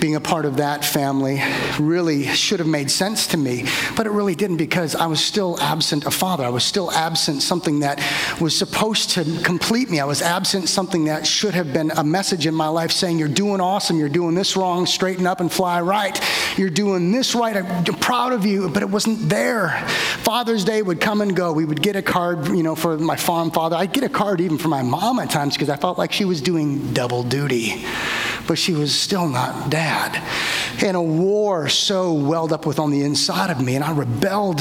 being 0.00 0.16
a 0.16 0.20
part 0.20 0.44
of 0.44 0.56
that 0.58 0.84
family 0.84 1.42
really 1.78 2.26
should 2.26 2.58
have 2.58 2.68
made 2.68 2.90
sense 2.90 3.26
to 3.28 3.36
me, 3.36 3.64
but 3.96 4.06
it 4.06 4.10
really 4.10 4.34
didn't 4.34 4.56
because 4.56 4.94
I 4.94 5.06
was 5.06 5.20
still 5.24 5.58
absent 5.60 6.06
a 6.06 6.10
father. 6.10 6.44
I 6.44 6.48
was 6.48 6.64
still 6.64 6.90
absent 6.92 7.42
something 7.42 7.80
that 7.80 8.00
was 8.40 8.56
supposed 8.56 9.10
to 9.10 9.24
complete 9.42 9.90
me. 9.90 10.00
I 10.00 10.04
was 10.04 10.22
absent 10.22 10.68
something 10.68 11.06
that 11.06 11.26
should 11.26 11.54
have 11.54 11.72
been 11.72 11.90
a 11.92 12.04
message 12.04 12.46
in 12.46 12.54
my 12.54 12.68
life 12.68 12.92
saying, 12.92 13.18
You're 13.18 13.28
doing 13.28 13.60
awesome, 13.60 13.98
you're 13.98 14.08
doing 14.08 14.34
this 14.34 14.56
wrong, 14.56 14.86
straighten 14.86 15.26
up 15.26 15.40
and 15.40 15.50
fly 15.50 15.80
right. 15.80 16.20
You're 16.56 16.70
doing 16.70 17.10
this 17.10 17.34
right, 17.34 17.56
I'm 17.56 17.84
proud 17.96 18.32
of 18.32 18.46
you, 18.46 18.68
but 18.68 18.82
it 18.82 18.88
wasn't 18.88 19.28
there. 19.28 19.70
Father's 20.18 20.64
Day 20.64 20.82
would 20.82 21.00
come 21.00 21.20
and 21.20 21.34
go. 21.34 21.52
We 21.52 21.64
would 21.64 21.82
get 21.82 21.96
a 21.96 22.02
card, 22.02 22.48
you 22.48 22.62
know, 22.62 22.74
for 22.74 22.96
my 22.96 23.16
farm 23.16 23.50
father. 23.50 23.76
I'd 23.76 23.92
get 23.92 24.04
a 24.04 24.08
card 24.08 24.40
even 24.40 24.58
for 24.58 24.68
my 24.68 24.82
mom 24.82 25.18
at 25.18 25.30
times 25.30 25.54
because 25.54 25.68
I 25.68 25.76
felt 25.76 25.98
like 25.98 26.12
she 26.12 26.24
was 26.24 26.40
doing 26.40 26.92
double 26.92 27.24
duty, 27.24 27.84
but 28.46 28.58
she 28.58 28.72
was 28.72 28.94
still 28.94 29.28
not 29.28 29.70
dad. 29.70 30.22
And 30.82 30.96
a 30.96 31.02
war 31.02 31.68
so 31.68 32.12
welled 32.12 32.52
up 32.52 32.66
with 32.66 32.78
on 32.78 32.90
the 32.90 33.02
inside 33.02 33.50
of 33.50 33.60
me, 33.60 33.74
and 33.76 33.84
I 33.84 33.92
rebelled 33.92 34.60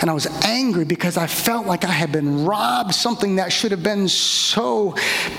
and 0.00 0.08
I 0.08 0.12
was 0.12 0.26
angry 0.44 0.84
because 0.84 1.16
I 1.16 1.26
felt 1.26 1.66
like 1.66 1.84
I 1.84 1.92
had 1.92 2.12
been 2.12 2.44
robbed 2.44 2.94
something 2.94 3.36
that 3.36 3.52
should 3.52 3.70
have 3.70 3.82
been 3.82 4.08
so 4.08 4.94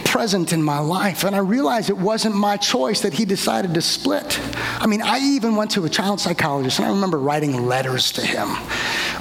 present 0.05 0.53
in 0.53 0.61
my 0.61 0.79
life. 0.79 1.23
And 1.23 1.35
I 1.35 1.39
realized 1.39 1.89
it 1.89 1.97
wasn't 1.97 2.35
my 2.35 2.57
choice 2.57 3.01
that 3.01 3.13
he 3.13 3.25
decided 3.25 3.73
to 3.73 3.81
split. 3.81 4.39
I 4.79 4.87
mean, 4.87 5.01
I 5.01 5.19
even 5.19 5.55
went 5.55 5.71
to 5.71 5.85
a 5.85 5.89
child 5.89 6.19
psychologist, 6.19 6.79
and 6.79 6.87
I 6.87 6.91
remember 6.91 7.17
writing 7.17 7.65
letters 7.65 8.11
to 8.13 8.21
him 8.21 8.49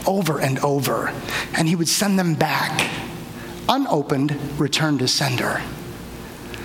over 0.07 0.41
and 0.41 0.59
over, 0.61 1.13
and 1.57 1.69
he 1.69 1.77
would 1.77 1.89
send 1.89 2.19
them 2.19 2.35
back 2.35 2.91
unopened, 3.69 4.37
return 4.59 4.99
to 4.99 5.07
sender. 5.07 5.63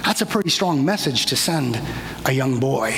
That's 0.05 0.21
a 0.21 0.25
pretty 0.25 0.51
strong 0.51 0.85
message 0.85 1.25
to 1.27 1.35
send 1.35 1.81
a 2.25 2.31
young 2.31 2.59
boy. 2.59 2.93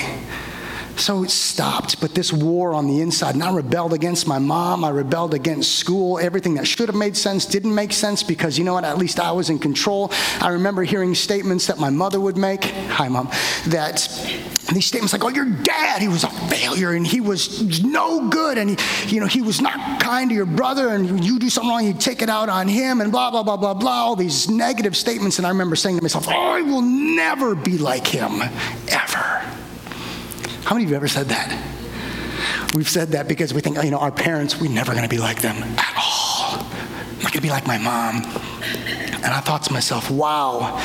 So 0.97 1.23
it 1.23 1.29
stopped. 1.29 2.01
But 2.01 2.13
this 2.13 2.33
war 2.33 2.73
on 2.73 2.87
the 2.87 3.01
inside, 3.01 3.35
and 3.35 3.43
I 3.43 3.53
rebelled 3.53 3.93
against 3.93 4.27
my 4.27 4.39
mom. 4.39 4.83
I 4.83 4.89
rebelled 4.89 5.33
against 5.33 5.77
school. 5.77 6.19
Everything 6.19 6.55
that 6.55 6.67
should 6.67 6.89
have 6.89 6.95
made 6.95 7.15
sense 7.15 7.45
didn't 7.45 7.73
make 7.73 7.93
sense 7.93 8.23
because, 8.23 8.57
you 8.57 8.65
know 8.65 8.73
what, 8.73 8.83
at 8.83 8.97
least 8.97 9.19
I 9.19 9.31
was 9.31 9.49
in 9.49 9.57
control. 9.57 10.11
I 10.41 10.49
remember 10.49 10.83
hearing 10.83 11.15
statements 11.15 11.67
that 11.67 11.79
my 11.79 11.89
mother 11.89 12.19
would 12.19 12.35
make. 12.35 12.65
Hi, 12.65 13.07
mom. 13.07 13.29
That 13.67 14.07
these 14.75 14.85
statements 14.85 15.13
like, 15.13 15.23
oh, 15.23 15.29
your 15.29 15.45
dad, 15.45 16.01
he 16.01 16.07
was 16.07 16.23
a 16.23 16.29
failure 16.29 16.91
and 16.91 17.07
he 17.07 17.21
was 17.21 17.83
no 17.83 18.27
good 18.29 18.57
and 18.57 18.71
he, 18.71 19.15
you 19.15 19.21
know, 19.21 19.27
he 19.27 19.41
was 19.41 19.61
not 19.61 20.01
kind 20.01 20.29
to 20.29 20.35
your 20.35 20.45
brother 20.45 20.89
and 20.89 21.23
you 21.23 21.39
do 21.39 21.49
something 21.49 21.69
wrong, 21.69 21.85
you 21.85 21.93
take 21.93 22.21
it 22.21 22.29
out 22.29 22.49
on 22.49 22.67
him 22.67 22.99
and 22.99 23.11
blah, 23.11 23.31
blah, 23.31 23.43
blah, 23.43 23.55
blah, 23.55 23.73
blah, 23.73 23.91
all 23.91 24.15
these 24.15 24.49
negative 24.49 24.97
statements. 24.97 25.37
And 25.37 25.47
I 25.47 25.49
remember 25.49 25.75
saying 25.75 25.95
to 25.95 26.01
myself, 26.01 26.27
I 26.27 26.61
will 26.61 26.81
never 26.81 27.55
be 27.55 27.77
like 27.77 28.05
him, 28.05 28.41
ever. 28.89 29.41
How 30.63 30.75
many 30.75 30.83
of 30.83 30.89
you 30.89 30.97
ever 30.97 31.07
said 31.07 31.27
that? 31.27 31.77
We've 32.73 32.89
said 32.89 33.09
that 33.09 33.29
because 33.29 33.53
we 33.53 33.61
think, 33.61 33.81
you 33.81 33.91
know, 33.91 33.99
our 33.99 34.11
parents, 34.11 34.59
we're 34.59 34.69
never 34.69 34.91
going 34.91 35.03
to 35.03 35.09
be 35.09 35.17
like 35.17 35.41
them 35.41 35.55
at 35.63 35.95
all. 35.95 36.59
I'm 36.59 37.23
not 37.23 37.31
going 37.31 37.41
to 37.41 37.41
be 37.41 37.49
like 37.49 37.65
my 37.65 37.77
mom. 37.77 38.21
And 39.23 39.33
I 39.33 39.39
thought 39.39 39.63
to 39.63 39.73
myself, 39.73 40.11
wow, 40.11 40.81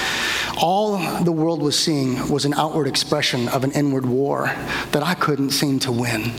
all 0.61 0.99
the 1.23 1.33
world 1.33 1.63
was 1.63 1.79
seeing 1.79 2.29
was 2.29 2.45
an 2.45 2.55
outward 2.55 2.87
expression 2.87 3.49
of 3.49 3.65
an 3.65 3.73
inward 3.73 4.07
war 4.07 4.47
that 4.93 5.03
I 5.03 5.15
couldn't 5.15 5.51
seem 5.51 5.79
to 5.81 5.93
win. 5.93 6.33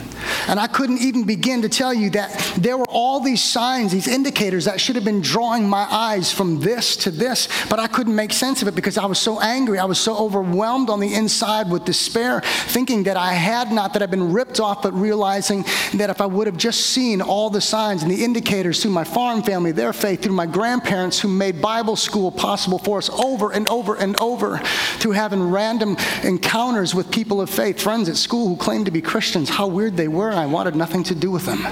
And 0.48 0.60
I 0.60 0.68
couldn't 0.68 1.00
even 1.00 1.24
begin 1.24 1.62
to 1.62 1.70
tell 1.70 1.94
you 1.94 2.10
that 2.12 2.58
there 2.58 2.78
were 2.78 2.90
all 2.90 3.20
these 3.20 3.44
signs, 3.44 3.92
these 3.92 4.08
indicators 4.08 4.66
that 4.66 4.80
should 4.80 4.96
have 4.96 5.06
been 5.06 5.22
drawing 5.22 5.68
my 5.68 5.88
eyes 5.90 6.32
from 6.32 6.60
this 6.60 6.96
to 6.98 7.12
this, 7.12 7.48
but 7.70 7.80
I 7.80 7.88
couldn't 7.88 8.16
make 8.16 8.34
sense 8.34 8.62
of 8.62 8.68
it 8.68 8.76
because 8.76 8.98
I 8.98 9.06
was 9.06 9.20
so 9.20 9.40
angry. 9.40 9.80
I 9.80 9.86
was 9.86 10.00
so 10.00 10.18
overwhelmed 10.18 10.90
on 10.90 11.00
the 11.00 11.14
inside 11.14 11.70
with 11.70 11.86
despair, 11.86 12.42
thinking 12.42 13.04
that 13.04 13.18
I 13.18 13.34
had 13.34 13.72
not, 13.72 13.94
that 13.94 14.02
I'd 14.02 14.12
been 14.12 14.34
ripped 14.34 14.60
off, 14.60 14.82
but 14.82 14.94
realizing 14.94 15.64
that 15.96 16.10
if 16.10 16.22
I 16.22 16.26
would 16.26 16.48
have 16.48 16.58
just 16.58 16.88
seen 16.88 17.22
all 17.22 17.50
the 17.50 17.62
signs 17.62 18.04
and 18.04 18.12
the 18.12 18.24
indicators 18.24 18.82
through 18.82 18.92
my 18.92 19.04
farm 19.04 19.44
family, 19.44 19.72
their 19.72 19.94
faith, 19.94 20.22
through 20.24 20.34
my 20.34 20.46
grandparents 20.46 21.20
who 21.20 21.28
made 21.38 21.62
Bible 21.62 21.96
school 21.96 22.32
possible 22.32 22.80
for 22.80 22.98
us 22.98 23.10
over 23.10 23.52
and 23.52 23.68
over 23.70 23.96
and 23.96 24.20
over, 24.20 24.58
through 24.98 25.14
having 25.14 25.50
random 25.50 25.98
encounters 26.24 26.96
with 26.96 27.12
people 27.12 27.42
of 27.42 27.50
faith, 27.50 27.82
friends 27.82 28.10
at 28.10 28.18
school 28.18 28.48
who 28.48 28.56
claimed 28.56 28.86
to 28.86 28.92
be 28.92 29.02
Christians, 29.02 29.50
how 29.50 29.68
weird 29.68 29.98
they 29.98 30.08
were, 30.08 30.32
I 30.32 30.46
wanted 30.46 30.76
nothing 30.76 31.04
to 31.04 31.16
do 31.16 31.32
with 31.32 31.46
them. 31.46 31.64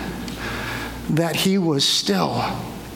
That 1.10 1.36
he 1.36 1.58
was 1.58 1.88
still 1.88 2.44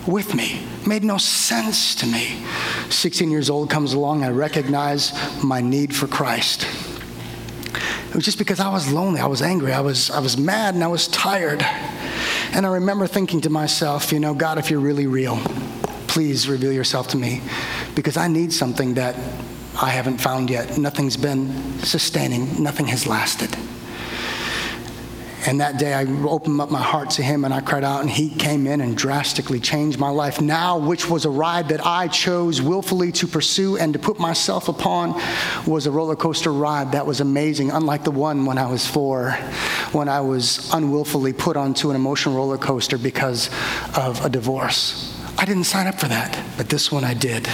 with 0.07 0.33
me. 0.35 0.61
Made 0.85 1.03
no 1.03 1.17
sense 1.17 1.95
to 1.95 2.05
me. 2.05 2.43
16 2.89 3.31
years 3.31 3.49
old 3.49 3.69
comes 3.69 3.93
along, 3.93 4.23
I 4.23 4.29
recognize 4.29 5.11
my 5.43 5.61
need 5.61 5.95
for 5.95 6.07
Christ. 6.07 6.67
It 8.09 8.15
was 8.15 8.23
just 8.23 8.37
because 8.37 8.59
I 8.59 8.69
was 8.69 8.91
lonely, 8.91 9.19
I 9.19 9.25
was 9.25 9.41
angry, 9.41 9.73
I 9.73 9.81
was, 9.81 10.09
I 10.09 10.19
was 10.19 10.37
mad, 10.37 10.75
and 10.75 10.83
I 10.83 10.87
was 10.87 11.07
tired. 11.07 11.61
And 12.53 12.65
I 12.65 12.69
remember 12.69 13.07
thinking 13.07 13.41
to 13.41 13.49
myself, 13.49 14.13
you 14.13 14.19
know, 14.19 14.33
God, 14.33 14.57
if 14.57 14.69
you're 14.69 14.79
really 14.79 15.07
real, 15.07 15.37
please 16.15 16.47
reveal 16.47 16.71
yourself 16.71 17.09
to 17.09 17.17
me 17.17 17.41
because 17.93 18.15
I 18.15 18.29
need 18.29 18.53
something 18.53 18.93
that 18.93 19.17
I 19.81 19.89
haven't 19.89 20.19
found 20.19 20.49
yet. 20.49 20.77
Nothing's 20.77 21.17
been 21.17 21.51
sustaining, 21.79 22.63
nothing 22.63 22.87
has 22.87 23.05
lasted. 23.05 23.53
And 25.45 25.59
that 25.59 25.77
day 25.77 25.93
I 25.93 26.05
opened 26.05 26.61
up 26.61 26.71
my 26.71 26.81
heart 26.81 27.09
to 27.11 27.21
him 27.21 27.43
and 27.43 27.53
I 27.53 27.59
cried 27.59 27.83
out, 27.83 27.99
and 27.99 28.09
he 28.09 28.29
came 28.29 28.65
in 28.65 28.79
and 28.79 28.95
drastically 28.95 29.59
changed 29.59 29.99
my 29.99 30.07
life. 30.07 30.39
Now, 30.39 30.77
which 30.77 31.09
was 31.09 31.25
a 31.25 31.29
ride 31.29 31.67
that 31.67 31.85
I 31.85 32.07
chose 32.07 32.61
willfully 32.61 33.11
to 33.11 33.27
pursue 33.27 33.75
and 33.75 33.91
to 33.91 33.99
put 33.99 34.17
myself 34.17 34.69
upon, 34.69 35.21
was 35.67 35.85
a 35.85 35.91
roller 35.91 36.15
coaster 36.15 36.53
ride 36.53 36.93
that 36.93 37.05
was 37.05 37.19
amazing, 37.19 37.71
unlike 37.71 38.05
the 38.05 38.11
one 38.11 38.45
when 38.45 38.57
I 38.57 38.71
was 38.71 38.87
four, 38.87 39.31
when 39.91 40.07
I 40.07 40.21
was 40.21 40.73
unwillfully 40.73 41.33
put 41.33 41.57
onto 41.57 41.89
an 41.89 41.97
emotional 41.97 42.35
roller 42.35 42.57
coaster 42.57 42.97
because 42.97 43.49
of 43.97 44.23
a 44.23 44.29
divorce. 44.29 45.11
I 45.37 45.45
didn't 45.45 45.65
sign 45.65 45.87
up 45.87 45.99
for 45.99 46.07
that, 46.07 46.41
but 46.57 46.69
this 46.69 46.91
one 46.91 47.03
I 47.03 47.13
did. 47.13 47.47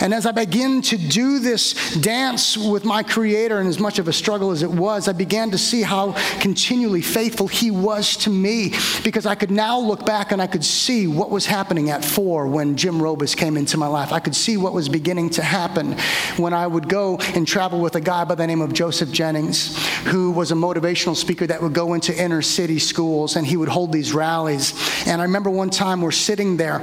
And 0.00 0.12
as 0.12 0.26
I 0.26 0.32
began 0.32 0.82
to 0.82 0.96
do 0.96 1.38
this 1.38 1.94
dance 1.96 2.56
with 2.56 2.84
my 2.84 3.02
Creator, 3.02 3.58
and 3.58 3.68
as 3.68 3.78
much 3.78 3.98
of 3.98 4.08
a 4.08 4.12
struggle 4.12 4.50
as 4.50 4.62
it 4.62 4.70
was, 4.70 5.08
I 5.08 5.12
began 5.12 5.50
to 5.52 5.58
see 5.58 5.82
how 5.82 6.12
continually 6.40 7.02
faithful 7.02 7.48
He 7.48 7.70
was 7.70 8.16
to 8.18 8.30
me 8.30 8.74
because 9.02 9.26
I 9.26 9.34
could 9.34 9.50
now 9.50 9.78
look 9.78 10.04
back 10.04 10.32
and 10.32 10.40
I 10.40 10.46
could 10.46 10.64
see 10.64 11.06
what 11.06 11.30
was 11.30 11.46
happening 11.46 11.90
at 11.90 12.04
four 12.04 12.46
when 12.46 12.76
Jim 12.76 13.00
Robus 13.00 13.34
came 13.36 13.56
into 13.56 13.76
my 13.76 13.86
life. 13.86 14.12
I 14.12 14.20
could 14.20 14.36
see 14.36 14.56
what 14.56 14.72
was 14.72 14.88
beginning 14.88 15.30
to 15.30 15.42
happen 15.42 15.96
when 16.36 16.52
I 16.52 16.66
would 16.66 16.88
go 16.88 17.18
and 17.34 17.46
travel 17.46 17.80
with 17.80 17.96
a 17.96 18.00
guy 18.00 18.24
by 18.24 18.34
the 18.34 18.46
name 18.46 18.60
of 18.60 18.72
Joseph 18.72 19.10
Jennings, 19.10 19.76
who 20.04 20.30
was 20.30 20.52
a 20.52 20.54
motivational 20.54 21.16
speaker 21.16 21.46
that 21.46 21.62
would 21.62 21.72
go 21.72 21.94
into 21.94 22.16
inner 22.16 22.42
city 22.42 22.78
schools 22.78 23.36
and 23.36 23.46
he 23.46 23.56
would 23.56 23.68
hold 23.68 23.92
these 23.92 24.12
rallies. 24.12 24.74
And 25.06 25.20
I 25.20 25.24
remember 25.24 25.50
one 25.50 25.70
time 25.70 26.00
we're 26.00 26.10
sitting 26.10 26.56
there 26.56 26.80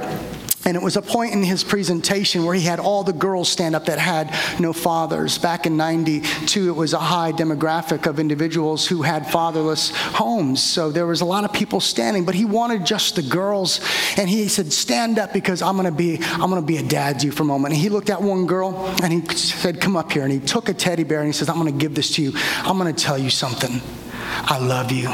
and 0.64 0.76
it 0.76 0.82
was 0.82 0.96
a 0.96 1.02
point 1.02 1.32
in 1.32 1.42
his 1.42 1.62
presentation 1.62 2.44
where 2.44 2.54
he 2.54 2.62
had 2.62 2.80
all 2.80 3.04
the 3.04 3.12
girls 3.12 3.48
stand 3.48 3.74
up 3.74 3.86
that 3.86 3.98
had 3.98 4.34
no 4.60 4.72
fathers. 4.72 5.36
Back 5.36 5.66
in 5.66 5.76
92, 5.76 6.68
it 6.68 6.72
was 6.72 6.92
a 6.94 6.98
high 6.98 7.32
demographic 7.32 8.06
of 8.06 8.18
individuals 8.18 8.86
who 8.86 9.02
had 9.02 9.30
fatherless 9.30 9.90
homes. 9.90 10.62
So 10.62 10.90
there 10.90 11.06
was 11.06 11.20
a 11.20 11.24
lot 11.24 11.44
of 11.44 11.52
people 11.52 11.80
standing, 11.80 12.24
but 12.24 12.34
he 12.34 12.44
wanted 12.44 12.86
just 12.86 13.16
the 13.16 13.22
girls. 13.22 13.80
And 14.16 14.28
he 14.28 14.48
said, 14.48 14.72
Stand 14.72 15.18
up 15.18 15.32
because 15.32 15.60
I'm 15.60 15.76
going 15.76 15.90
to 15.90 15.96
be, 15.96 16.18
I'm 16.22 16.50
going 16.50 16.62
to 16.62 16.66
be 16.66 16.78
a 16.78 16.82
dad 16.82 17.20
to 17.20 17.26
you 17.26 17.32
for 17.32 17.42
a 17.42 17.46
moment. 17.46 17.74
And 17.74 17.82
he 17.82 17.88
looked 17.88 18.10
at 18.10 18.22
one 18.22 18.46
girl 18.46 18.74
and 19.02 19.12
he 19.12 19.22
said, 19.36 19.80
Come 19.80 19.96
up 19.96 20.12
here. 20.12 20.22
And 20.22 20.32
he 20.32 20.40
took 20.40 20.68
a 20.68 20.74
teddy 20.74 21.04
bear 21.04 21.18
and 21.18 21.26
he 21.26 21.32
says, 21.32 21.48
I'm 21.48 21.58
going 21.58 21.72
to 21.72 21.78
give 21.78 21.94
this 21.94 22.14
to 22.16 22.22
you. 22.22 22.32
I'm 22.58 22.78
going 22.78 22.92
to 22.94 23.04
tell 23.04 23.18
you 23.18 23.30
something. 23.30 23.80
I 24.26 24.58
love 24.58 24.90
you. 24.92 25.12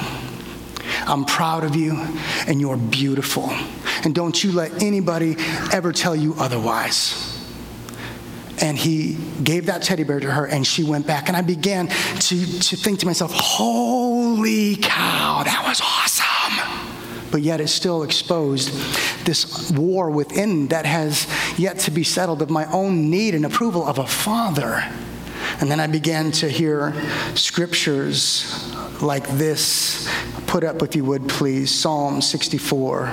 I'm 1.06 1.24
proud 1.24 1.64
of 1.64 1.76
you, 1.76 1.98
and 2.46 2.60
you're 2.60 2.76
beautiful. 2.76 3.50
And 4.04 4.14
don't 4.14 4.42
you 4.42 4.52
let 4.52 4.82
anybody 4.82 5.36
ever 5.72 5.92
tell 5.92 6.16
you 6.16 6.34
otherwise. 6.38 7.26
And 8.62 8.76
he 8.76 9.16
gave 9.42 9.66
that 9.66 9.82
teddy 9.82 10.04
bear 10.04 10.20
to 10.20 10.30
her, 10.30 10.46
and 10.46 10.66
she 10.66 10.84
went 10.84 11.06
back. 11.06 11.28
And 11.28 11.36
I 11.36 11.40
began 11.40 11.88
to, 11.88 12.58
to 12.60 12.76
think 12.76 13.00
to 13.00 13.06
myself, 13.06 13.32
holy 13.32 14.76
cow, 14.76 15.42
that 15.44 15.64
was 15.66 15.80
awesome 15.80 16.90
but 17.30 17.42
yet 17.42 17.60
it 17.60 17.68
still 17.68 18.02
exposed 18.02 18.72
this 19.24 19.70
war 19.70 20.10
within 20.10 20.68
that 20.68 20.86
has 20.86 21.26
yet 21.58 21.78
to 21.78 21.90
be 21.90 22.02
settled 22.02 22.42
of 22.42 22.50
my 22.50 22.70
own 22.72 23.10
need 23.10 23.34
and 23.34 23.46
approval 23.46 23.86
of 23.86 23.98
a 23.98 24.06
father. 24.06 24.82
And 25.60 25.70
then 25.70 25.80
I 25.80 25.86
began 25.86 26.30
to 26.32 26.48
hear 26.48 26.94
scriptures 27.34 28.74
like 29.02 29.26
this 29.28 30.08
put 30.46 30.64
up, 30.64 30.82
if 30.82 30.96
you 30.96 31.04
would 31.04 31.28
please, 31.28 31.70
Psalm 31.70 32.20
64. 32.20 33.12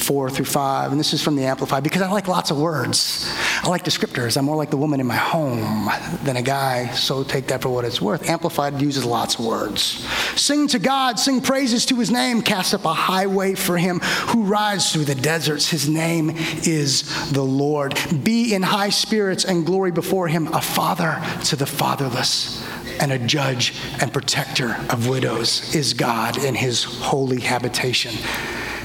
4 0.00 0.30
through 0.30 0.46
5, 0.46 0.90
and 0.90 0.98
this 0.98 1.12
is 1.12 1.22
from 1.22 1.36
the 1.36 1.44
Amplified 1.44 1.82
because 1.82 2.02
I 2.02 2.10
like 2.10 2.28
lots 2.28 2.50
of 2.50 2.58
words. 2.58 3.30
I 3.62 3.68
like 3.68 3.84
descriptors. 3.84 4.36
I'm 4.36 4.44
more 4.44 4.56
like 4.56 4.70
the 4.70 4.76
woman 4.76 5.00
in 5.00 5.06
my 5.06 5.16
home 5.16 5.90
than 6.24 6.36
a 6.36 6.42
guy, 6.42 6.88
so 6.92 7.22
take 7.22 7.48
that 7.48 7.62
for 7.62 7.68
what 7.68 7.84
it's 7.84 8.00
worth. 8.00 8.28
Amplified 8.28 8.80
uses 8.80 9.04
lots 9.04 9.38
of 9.38 9.44
words. 9.44 10.06
Sing 10.36 10.66
to 10.68 10.78
God, 10.78 11.18
sing 11.18 11.40
praises 11.40 11.86
to 11.86 11.96
his 11.96 12.10
name, 12.10 12.42
cast 12.42 12.74
up 12.74 12.84
a 12.84 12.94
highway 12.94 13.54
for 13.54 13.76
him 13.76 14.00
who 14.00 14.42
rides 14.44 14.92
through 14.92 15.04
the 15.04 15.14
deserts. 15.14 15.68
His 15.68 15.88
name 15.88 16.30
is 16.64 17.30
the 17.32 17.42
Lord. 17.42 17.98
Be 18.24 18.54
in 18.54 18.62
high 18.62 18.90
spirits 18.90 19.44
and 19.44 19.66
glory 19.66 19.90
before 19.90 20.28
him, 20.28 20.48
a 20.48 20.60
father 20.60 21.22
to 21.44 21.56
the 21.56 21.66
fatherless 21.66 22.64
and 23.00 23.12
a 23.12 23.18
judge 23.18 23.74
and 24.00 24.12
protector 24.12 24.76
of 24.90 25.08
widows 25.08 25.74
is 25.74 25.94
God 25.94 26.42
in 26.42 26.54
his 26.54 26.84
holy 26.84 27.40
habitation. 27.40 28.12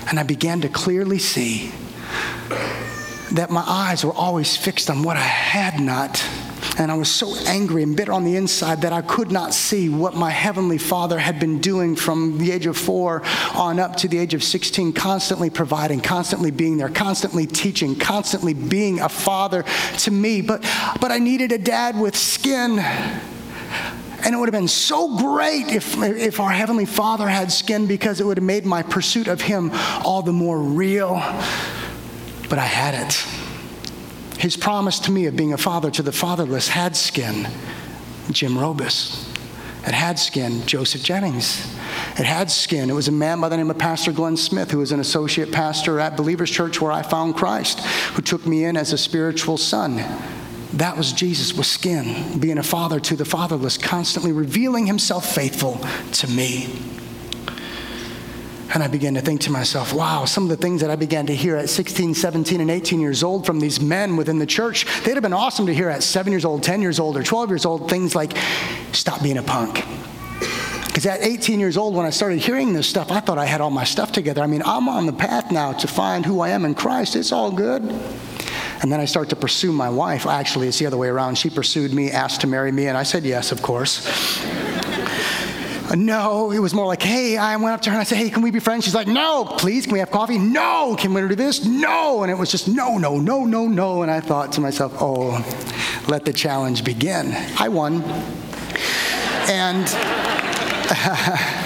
And 0.08 0.20
I 0.20 0.24
began 0.24 0.62
to 0.62 0.70
clearly 0.70 1.20
see 1.20 1.72
that 3.32 3.50
my 3.50 3.64
eyes 3.66 4.06
were 4.06 4.14
always 4.14 4.56
fixed 4.56 4.90
on 4.90 5.04
what 5.04 5.18
I 5.18 5.22
had 5.22 5.80
not. 5.80 6.24
And 6.78 6.92
I 6.92 6.96
was 6.96 7.10
so 7.10 7.34
angry 7.48 7.84
and 7.84 7.96
bitter 7.96 8.12
on 8.12 8.24
the 8.24 8.36
inside 8.36 8.82
that 8.82 8.92
I 8.92 9.02
could 9.02 9.32
not 9.32 9.54
see 9.54 9.88
what 9.88 10.14
my 10.14 10.30
Heavenly 10.30 10.78
Father 10.78 11.18
had 11.18 11.40
been 11.40 11.60
doing 11.60 11.96
from 11.96 12.38
the 12.38 12.52
age 12.52 12.66
of 12.66 12.78
four 12.78 13.24
on 13.54 13.80
up 13.80 13.96
to 13.98 14.08
the 14.08 14.18
age 14.18 14.34
of 14.34 14.44
16, 14.44 14.92
constantly 14.94 15.50
providing, 15.50 16.02
constantly 16.02 16.52
being 16.52 16.78
there, 16.78 16.90
constantly 16.90 17.46
teaching, 17.46 17.96
constantly 17.96 18.54
being 18.54 19.00
a 19.00 19.10
father 19.10 19.64
to 20.00 20.12
me. 20.12 20.42
But, 20.42 20.62
but 21.00 21.12
I 21.12 21.20
needed 21.20 21.52
a 21.52 21.58
dad 21.58 22.00
with 22.00 22.16
skin. 22.16 22.84
And 24.26 24.34
it 24.34 24.38
would 24.38 24.48
have 24.48 24.60
been 24.60 24.68
so 24.68 25.16
great 25.18 25.68
if, 25.68 25.96
if 26.02 26.40
our 26.40 26.50
Heavenly 26.50 26.86
Father 26.86 27.28
had 27.28 27.52
skin 27.52 27.86
because 27.86 28.20
it 28.20 28.26
would 28.26 28.38
have 28.38 28.44
made 28.44 28.66
my 28.66 28.82
pursuit 28.82 29.28
of 29.28 29.40
Him 29.40 29.70
all 30.04 30.24
the 30.24 30.34
more 30.34 30.60
real. 30.60 31.14
But 32.50 32.58
I 32.58 32.66
had 32.66 32.96
it. 32.96 33.24
His 34.40 34.58
promise 34.58 35.00
to 35.02 35.12
me 35.12 35.28
of 35.28 35.36
being 35.36 35.54
a 35.54 35.58
father 35.58 35.92
to 35.92 36.02
the 36.02 36.12
fatherless 36.12 36.68
had 36.68 36.96
skin. 36.96 37.48
Jim 38.32 38.58
Robus. 38.58 39.32
It 39.88 39.94
had 39.94 40.18
skin. 40.18 40.66
Joseph 40.66 41.04
Jennings. 41.04 41.72
It 42.18 42.26
had 42.26 42.50
skin. 42.50 42.90
It 42.90 42.94
was 42.94 43.08
a 43.08 43.12
man 43.12 43.40
by 43.40 43.50
the 43.50 43.58
name 43.58 43.70
of 43.70 43.78
Pastor 43.78 44.12
Glenn 44.12 44.38
Smith, 44.38 44.72
who 44.72 44.80
was 44.80 44.92
an 44.92 45.00
associate 45.00 45.52
pastor 45.52 46.00
at 46.00 46.18
Believers 46.18 46.50
Church 46.50 46.82
where 46.82 46.92
I 46.92 47.04
found 47.04 47.36
Christ, 47.36 47.80
who 47.80 48.24
took 48.24 48.48
me 48.48 48.66
in 48.66 48.76
as 48.76 48.92
a 48.92 48.98
spiritual 48.98 49.58
son. 49.58 50.04
That 50.76 50.98
was 50.98 51.14
Jesus 51.14 51.54
with 51.54 51.68
skin, 51.68 52.38
being 52.40 52.58
a 52.58 52.64
father 52.64 53.00
to 53.00 53.16
the 53.16 53.24
fatherless, 53.24 53.78
constantly 53.78 54.34
revealing 54.34 54.86
himself 54.86 55.34
faithful 55.34 55.80
to 56.14 56.28
me. 56.28 56.68
And 58.74 58.84
I 58.84 58.88
began 58.88 59.14
to 59.14 59.22
think 59.22 59.40
to 59.42 59.52
myself, 59.52 59.94
wow, 59.94 60.26
some 60.26 60.44
of 60.44 60.50
the 60.50 60.58
things 60.58 60.82
that 60.82 60.90
I 60.90 60.98
began 60.98 61.28
to 61.28 61.36
hear 61.36 61.56
at 61.56 61.70
16, 61.70 62.14
17, 62.14 62.60
and 62.60 62.70
18 62.70 63.00
years 63.00 63.24
old 63.24 63.46
from 63.46 63.62
these 63.62 63.80
men 63.80 64.18
within 64.18 64.38
the 64.38 64.46
church, 64.46 64.86
they'd 65.04 65.14
have 65.14 65.24
been 65.24 65.32
awesome 65.32 65.66
to 65.68 65.74
hear 65.74 65.90
at 65.90 66.04
seven 66.04 66.34
years 66.34 66.44
old, 66.44 66.62
10 66.62 66.82
years 66.82 67.00
old, 67.00 67.16
or 67.16 67.24
12 67.24 67.50
years 67.52 67.66
old. 67.66 67.90
Things 67.90 68.14
like, 68.14 68.38
stop 68.92 69.24
being 69.24 69.38
a 69.38 69.44
punk. 69.44 69.76
Because 70.88 71.06
at 71.06 71.22
18 71.22 71.58
years 71.58 71.78
old, 71.78 71.96
when 71.96 72.06
I 72.06 72.10
started 72.10 72.40
hearing 72.40 72.74
this 72.74 72.88
stuff, 72.88 73.12
I 73.12 73.22
thought 73.22 73.38
I 73.38 73.46
had 73.46 73.62
all 73.62 73.70
my 73.72 73.86
stuff 73.86 74.12
together. 74.12 74.42
I 74.42 74.48
mean, 74.48 74.64
I'm 74.66 74.90
on 74.90 75.06
the 75.06 75.14
path 75.14 75.52
now 75.52 75.72
to 75.72 75.88
find 75.88 76.26
who 76.26 76.42
I 76.42 76.50
am 76.50 76.66
in 76.66 76.76
Christ. 76.76 77.16
It's 77.16 77.32
all 77.32 77.52
good. 77.52 77.82
And 78.82 78.92
then 78.92 79.00
I 79.00 79.06
start 79.06 79.30
to 79.30 79.36
pursue 79.36 79.72
my 79.72 79.90
wife. 79.90 80.26
Actually, 80.26 80.68
it's 80.68 80.80
the 80.80 80.86
other 80.86 80.98
way 80.98 81.08
around. 81.08 81.38
She 81.38 81.50
pursued 81.50 81.94
me, 81.94 82.12
asked 82.12 82.42
to 82.42 82.48
marry 82.48 82.72
me, 82.72 82.88
and 82.88 82.98
I 82.98 83.04
said 83.04 83.24
yes, 83.24 83.52
of 83.52 83.62
course. 83.62 84.06
No, 85.94 86.52
it 86.52 86.60
was 86.60 86.74
more 86.74 86.88
like, 86.88 87.02
hey, 87.02 87.38
I 87.38 87.56
went 87.58 87.74
up 87.74 87.82
to 87.82 87.90
her 87.90 87.94
and 87.94 88.02
I 88.02 88.04
said, 88.06 88.18
hey, 88.18 88.30
can 88.30 88.42
we 88.42 88.52
be 88.52 88.60
friends? 88.60 88.84
She's 88.86 88.96
like, 88.96 89.08
no, 89.08 89.46
please, 89.46 89.86
can 89.86 89.94
we 89.94 90.00
have 90.00 90.10
coffee? 90.10 90.38
No, 90.38 90.96
can 91.00 91.14
we 91.14 91.22
do 91.22 91.36
this? 91.36 91.64
No. 91.64 92.24
And 92.24 92.32
it 92.32 92.36
was 92.36 92.50
just 92.50 92.68
no, 92.68 92.98
no, 92.98 93.20
no, 93.20 93.46
no, 93.46 93.68
no. 93.68 94.02
And 94.02 94.10
I 94.10 94.20
thought 94.20 94.52
to 94.54 94.62
myself, 94.62 94.94
oh, 95.00 95.44
let 96.08 96.26
the 96.26 96.34
challenge 96.34 96.84
begin. 96.84 97.32
I 97.60 97.70
won. 97.70 98.02
And 99.48 99.86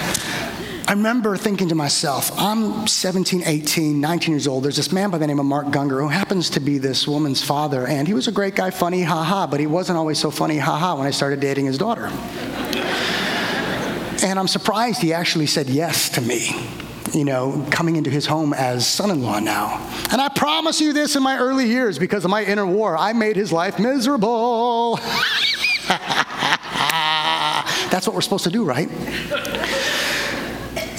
I 0.89 0.93
remember 0.93 1.37
thinking 1.37 1.69
to 1.69 1.75
myself, 1.75 2.31
I'm 2.35 2.87
17, 2.87 3.43
18, 3.45 4.01
19 4.01 4.31
years 4.33 4.47
old. 4.47 4.63
There's 4.63 4.75
this 4.75 4.91
man 4.91 5.11
by 5.11 5.19
the 5.19 5.27
name 5.27 5.37
of 5.37 5.45
Mark 5.45 5.67
Gungor 5.67 6.01
who 6.01 6.07
happens 6.07 6.49
to 6.49 6.59
be 6.59 6.79
this 6.79 7.07
woman's 7.07 7.43
father, 7.43 7.85
and 7.85 8.07
he 8.07 8.15
was 8.15 8.27
a 8.27 8.31
great 8.31 8.55
guy, 8.55 8.71
funny, 8.71 9.03
haha, 9.03 9.45
but 9.45 9.59
he 9.59 9.67
wasn't 9.67 9.99
always 9.99 10.17
so 10.17 10.31
funny, 10.31 10.57
haha, 10.57 10.97
when 10.97 11.05
I 11.05 11.11
started 11.11 11.41
dating 11.41 11.67
his 11.67 11.77
daughter. 11.77 12.07
and 14.23 14.39
I'm 14.39 14.47
surprised 14.47 14.99
he 14.99 15.13
actually 15.13 15.45
said 15.45 15.69
yes 15.69 16.09
to 16.09 16.21
me 16.21 16.49
you 17.13 17.25
know, 17.25 17.65
coming 17.69 17.95
into 17.95 18.09
his 18.09 18.25
home 18.25 18.53
as 18.53 18.87
son 18.87 19.11
in 19.11 19.21
law 19.21 19.39
now. 19.39 19.77
And 20.11 20.19
I 20.19 20.29
promise 20.29 20.81
you 20.81 20.93
this 20.93 21.15
in 21.15 21.21
my 21.21 21.37
early 21.37 21.67
years, 21.67 21.99
because 21.99 22.25
of 22.25 22.31
my 22.31 22.43
inner 22.43 22.65
war, 22.65 22.97
I 22.97 23.13
made 23.13 23.35
his 23.35 23.51
life 23.51 23.77
miserable. 23.77 24.97
That's 27.89 28.05
what 28.05 28.15
we're 28.15 28.21
supposed 28.21 28.43
to 28.43 28.51
do, 28.51 28.63
right? 28.63 28.89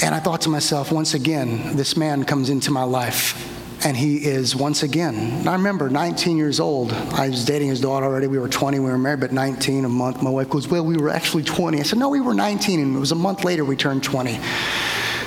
And 0.02 0.14
I 0.14 0.18
thought 0.18 0.40
to 0.42 0.48
myself, 0.48 0.90
once 0.90 1.12
again, 1.12 1.76
this 1.76 1.96
man 1.96 2.24
comes 2.24 2.48
into 2.48 2.70
my 2.70 2.84
life 2.84 3.46
and 3.84 3.96
he 3.96 4.16
is 4.16 4.56
once 4.56 4.82
again. 4.82 5.46
I 5.46 5.52
remember 5.52 5.90
19 5.90 6.36
years 6.36 6.58
old. 6.58 6.92
I 6.92 7.28
was 7.28 7.44
dating 7.44 7.68
his 7.68 7.80
daughter 7.80 8.06
already. 8.06 8.26
We 8.26 8.38
were 8.38 8.48
20. 8.48 8.78
We 8.78 8.90
were 8.90 8.98
married, 8.98 9.20
but 9.20 9.32
19 9.32 9.84
a 9.84 9.88
month. 9.88 10.22
My 10.22 10.30
wife 10.30 10.48
goes, 10.48 10.68
Well, 10.68 10.84
we 10.84 10.96
were 10.96 11.10
actually 11.10 11.44
20. 11.44 11.80
I 11.80 11.82
said, 11.82 11.98
No, 11.98 12.08
we 12.08 12.20
were 12.20 12.34
19. 12.34 12.80
And 12.80 12.96
it 12.96 12.98
was 12.98 13.12
a 13.12 13.16
month 13.16 13.44
later 13.44 13.64
we 13.64 13.76
turned 13.76 14.02
20. 14.02 14.38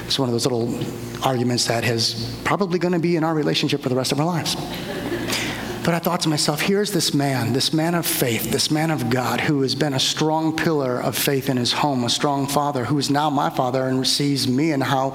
It's 0.06 0.20
one 0.20 0.28
of 0.28 0.34
those 0.34 0.46
little 0.46 0.74
arguments 1.24 1.66
that 1.68 1.84
is 1.84 2.36
probably 2.44 2.80
going 2.80 2.94
to 2.94 3.00
be 3.00 3.16
in 3.16 3.24
our 3.24 3.34
relationship 3.34 3.82
for 3.82 3.90
the 3.90 3.96
rest 3.96 4.12
of 4.12 4.20
our 4.20 4.26
lives. 4.26 4.56
But 5.84 5.94
I 5.94 6.00
thought 6.00 6.22
to 6.22 6.30
myself, 6.30 6.62
here's 6.62 6.92
this 6.94 7.14
man, 7.14 7.52
this 7.52 7.74
man 7.74 7.94
of 7.94 8.06
faith, 8.06 8.52
this 8.52 8.72
man 8.72 8.90
of 8.90 9.10
God 9.10 9.42
who 9.42 9.62
has 9.64 9.76
been 9.76 9.94
a 9.94 10.00
strong 10.00 10.56
pillar 10.56 11.02
of 11.02 11.18
faith 11.18 11.50
in 11.50 11.58
his 11.58 11.74
home, 11.74 12.06
a 12.06 12.10
strong 12.10 12.48
father 12.48 12.86
who 12.86 12.98
is 12.98 13.10
now 13.10 13.30
my 13.30 13.50
father 13.50 13.88
and 13.90 14.08
sees 14.08 14.48
me 14.48 14.72
and 14.72 14.82
how 14.82 15.10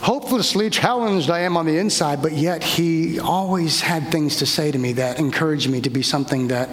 hopelessly 0.00 0.70
challenged 0.70 1.28
I 1.28 1.40
am 1.40 1.56
on 1.56 1.66
the 1.66 1.76
inside, 1.76 2.22
but 2.22 2.32
yet 2.32 2.62
he 2.62 3.18
always 3.18 3.80
had 3.80 4.12
things 4.12 4.36
to 4.36 4.46
say 4.46 4.70
to 4.70 4.78
me 4.78 4.92
that 4.92 5.18
encouraged 5.18 5.68
me 5.68 5.80
to 5.80 5.90
be 5.90 6.02
something 6.02 6.48
that 6.48 6.68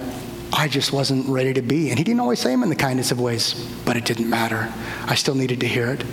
I 0.53 0.67
just 0.67 0.93
wasn't 0.93 1.27
ready 1.27 1.53
to 1.53 1.63
be. 1.63 1.89
And 1.89 1.97
he 1.97 2.03
didn't 2.03 2.19
always 2.19 2.39
say 2.39 2.51
them 2.51 2.61
in 2.61 2.69
the 2.69 2.75
kindest 2.75 3.11
of 3.11 3.19
ways, 3.19 3.55
but 3.83 3.97
it 3.97 4.05
didn't 4.05 4.29
matter. 4.29 4.71
I 5.07 5.15
still 5.15 5.35
needed 5.35 5.59
to 5.61 5.67
hear 5.67 5.91
it. 5.91 6.03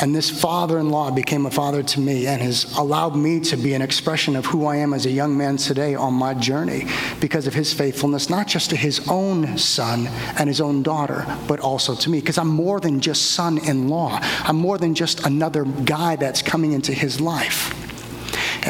And 0.00 0.14
this 0.14 0.30
father 0.30 0.78
in 0.78 0.88
law 0.88 1.10
became 1.10 1.44
a 1.44 1.50
father 1.50 1.82
to 1.82 2.00
me 2.00 2.26
and 2.26 2.40
has 2.40 2.74
allowed 2.76 3.16
me 3.16 3.40
to 3.40 3.56
be 3.56 3.74
an 3.74 3.82
expression 3.82 4.34
of 4.34 4.46
who 4.46 4.64
I 4.64 4.76
am 4.76 4.94
as 4.94 5.04
a 5.04 5.10
young 5.10 5.36
man 5.36 5.58
today 5.58 5.94
on 5.94 6.14
my 6.14 6.32
journey 6.32 6.86
because 7.20 7.46
of 7.46 7.52
his 7.52 7.74
faithfulness, 7.74 8.30
not 8.30 8.46
just 8.46 8.70
to 8.70 8.76
his 8.76 9.06
own 9.08 9.58
son 9.58 10.06
and 10.38 10.48
his 10.48 10.60
own 10.60 10.82
daughter, 10.82 11.26
but 11.46 11.60
also 11.60 11.94
to 11.94 12.08
me. 12.08 12.20
Because 12.20 12.38
I'm 12.38 12.48
more 12.48 12.80
than 12.80 13.00
just 13.00 13.32
son 13.32 13.58
in 13.58 13.88
law, 13.88 14.18
I'm 14.22 14.56
more 14.56 14.78
than 14.78 14.94
just 14.94 15.26
another 15.26 15.64
guy 15.64 16.16
that's 16.16 16.40
coming 16.40 16.72
into 16.72 16.94
his 16.94 17.20
life. 17.20 17.79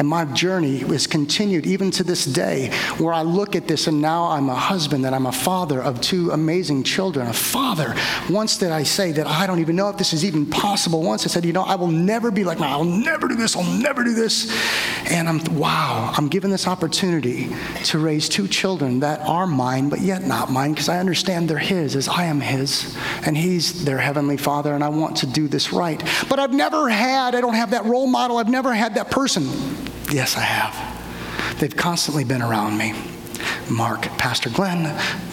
And 0.01 0.09
my 0.09 0.25
journey 0.25 0.79
has 0.79 1.05
continued 1.05 1.67
even 1.67 1.91
to 1.91 2.03
this 2.03 2.25
day, 2.25 2.71
where 2.97 3.13
I 3.13 3.21
look 3.21 3.55
at 3.55 3.67
this 3.67 3.85
and 3.85 4.01
now 4.01 4.31
I'm 4.31 4.49
a 4.49 4.55
husband 4.55 5.05
and 5.05 5.13
I'm 5.13 5.27
a 5.27 5.31
father 5.31 5.79
of 5.79 6.01
two 6.01 6.31
amazing 6.31 6.81
children. 6.81 7.27
A 7.27 7.33
father. 7.33 7.93
Once 8.27 8.57
did 8.57 8.71
I 8.71 8.81
say 8.81 9.11
that 9.11 9.27
I 9.27 9.45
don't 9.45 9.59
even 9.59 9.75
know 9.75 9.89
if 9.89 9.97
this 9.97 10.11
is 10.11 10.25
even 10.25 10.47
possible. 10.47 11.03
Once 11.03 11.27
I 11.27 11.29
said, 11.29 11.45
you 11.45 11.53
know, 11.53 11.61
I 11.61 11.75
will 11.75 11.91
never 11.91 12.31
be 12.31 12.43
like, 12.43 12.59
I'll 12.61 12.83
never 12.83 13.27
do 13.27 13.35
this, 13.35 13.55
I'll 13.55 13.77
never 13.77 14.03
do 14.03 14.15
this. 14.15 14.51
And 15.11 15.29
I'm, 15.29 15.39
wow, 15.53 16.11
I'm 16.17 16.29
given 16.29 16.49
this 16.49 16.65
opportunity 16.65 17.51
to 17.83 17.99
raise 17.99 18.27
two 18.27 18.47
children 18.47 19.01
that 19.01 19.19
are 19.19 19.45
mine, 19.45 19.89
but 19.89 20.01
yet 20.01 20.23
not 20.23 20.51
mine, 20.51 20.71
because 20.71 20.89
I 20.89 20.97
understand 20.97 21.47
they're 21.47 21.59
His 21.59 21.95
as 21.95 22.07
I 22.07 22.23
am 22.23 22.41
His, 22.41 22.97
and 23.23 23.37
He's 23.37 23.85
their 23.85 23.99
Heavenly 23.99 24.37
Father, 24.37 24.73
and 24.73 24.83
I 24.83 24.89
want 24.89 25.17
to 25.17 25.27
do 25.27 25.47
this 25.47 25.71
right. 25.71 26.03
But 26.27 26.39
I've 26.39 26.53
never 26.53 26.89
had, 26.89 27.35
I 27.35 27.41
don't 27.41 27.53
have 27.53 27.69
that 27.69 27.85
role 27.85 28.07
model, 28.07 28.37
I've 28.37 28.49
never 28.49 28.73
had 28.73 28.95
that 28.95 29.11
person 29.11 29.90
Yes, 30.11 30.35
I 30.35 30.41
have. 30.41 31.59
They've 31.59 31.75
constantly 31.75 32.25
been 32.25 32.41
around 32.41 32.77
me. 32.77 32.93
Mark, 33.69 34.01
Pastor 34.17 34.49
Glenn, 34.49 34.83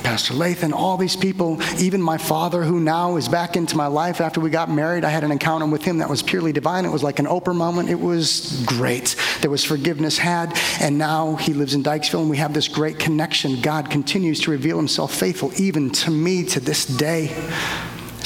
Pastor 0.04 0.34
Lathan, 0.34 0.72
all 0.72 0.96
these 0.96 1.16
people, 1.16 1.60
even 1.80 2.00
my 2.00 2.16
father, 2.16 2.62
who 2.62 2.78
now 2.78 3.16
is 3.16 3.28
back 3.28 3.56
into 3.56 3.76
my 3.76 3.88
life 3.88 4.20
after 4.20 4.40
we 4.40 4.50
got 4.50 4.70
married. 4.70 5.04
I 5.04 5.10
had 5.10 5.24
an 5.24 5.32
encounter 5.32 5.66
with 5.66 5.82
him 5.82 5.98
that 5.98 6.08
was 6.08 6.22
purely 6.22 6.52
divine. 6.52 6.84
It 6.84 6.92
was 6.92 7.02
like 7.02 7.18
an 7.18 7.26
Oprah 7.26 7.56
moment. 7.56 7.90
It 7.90 7.98
was 7.98 8.62
great. 8.66 9.16
There 9.40 9.50
was 9.50 9.64
forgiveness 9.64 10.16
had, 10.16 10.56
and 10.80 10.96
now 10.96 11.34
he 11.34 11.54
lives 11.54 11.74
in 11.74 11.82
Dyckesville, 11.82 12.20
and 12.20 12.30
we 12.30 12.36
have 12.36 12.54
this 12.54 12.68
great 12.68 13.00
connection. 13.00 13.60
God 13.60 13.90
continues 13.90 14.40
to 14.42 14.52
reveal 14.52 14.76
himself 14.76 15.12
faithful 15.12 15.50
even 15.56 15.90
to 15.90 16.12
me 16.12 16.44
to 16.44 16.60
this 16.60 16.86
day. 16.86 17.34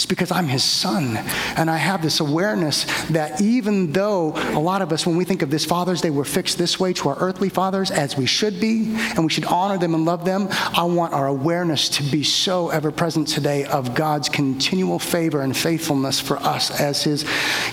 It's 0.03 0.09
because 0.09 0.33
I'm 0.33 0.49
his 0.49 0.65
son. 0.65 1.17
And 1.57 1.71
I 1.71 1.77
have 1.77 2.03
this 2.03 2.19
awareness 2.19 2.87
that 3.11 3.41
even 3.41 3.93
though 3.93 4.33
a 4.53 4.59
lot 4.59 4.83
of 4.83 4.91
us, 4.91 5.07
when 5.07 5.17
we 5.17 5.25
think 5.25 5.43
of 5.43 5.51
this 5.51 5.65
Father's 5.65 6.01
Day, 6.01 6.11
we're 6.11 6.25
fixed 6.25 6.59
this 6.59 6.81
way 6.81 6.93
to 6.95 7.11
our 7.11 7.17
earthly 7.21 7.49
fathers, 7.49 7.93
as 7.93 8.17
we 8.17 8.27
should 8.27 8.59
be, 8.59 8.97
and 8.97 9.23
we 9.23 9.31
should 9.31 9.45
honor 9.45 9.79
them 9.79 9.95
and 9.95 10.05
love 10.05 10.25
them, 10.25 10.49
I 10.51 10.83
want 10.83 11.13
our 11.13 11.29
awareness 11.29 11.89
to 11.91 12.03
be 12.03 12.25
so 12.25 12.71
ever 12.71 12.91
present 12.91 13.29
today 13.29 13.65
of 13.67 13.95
God's 13.95 14.29
continual 14.29 14.99
favor 14.99 15.41
and 15.41 15.57
faithfulness 15.57 16.19
for 16.19 16.37
us 16.39 16.81
as 16.81 17.05
his 17.05 17.25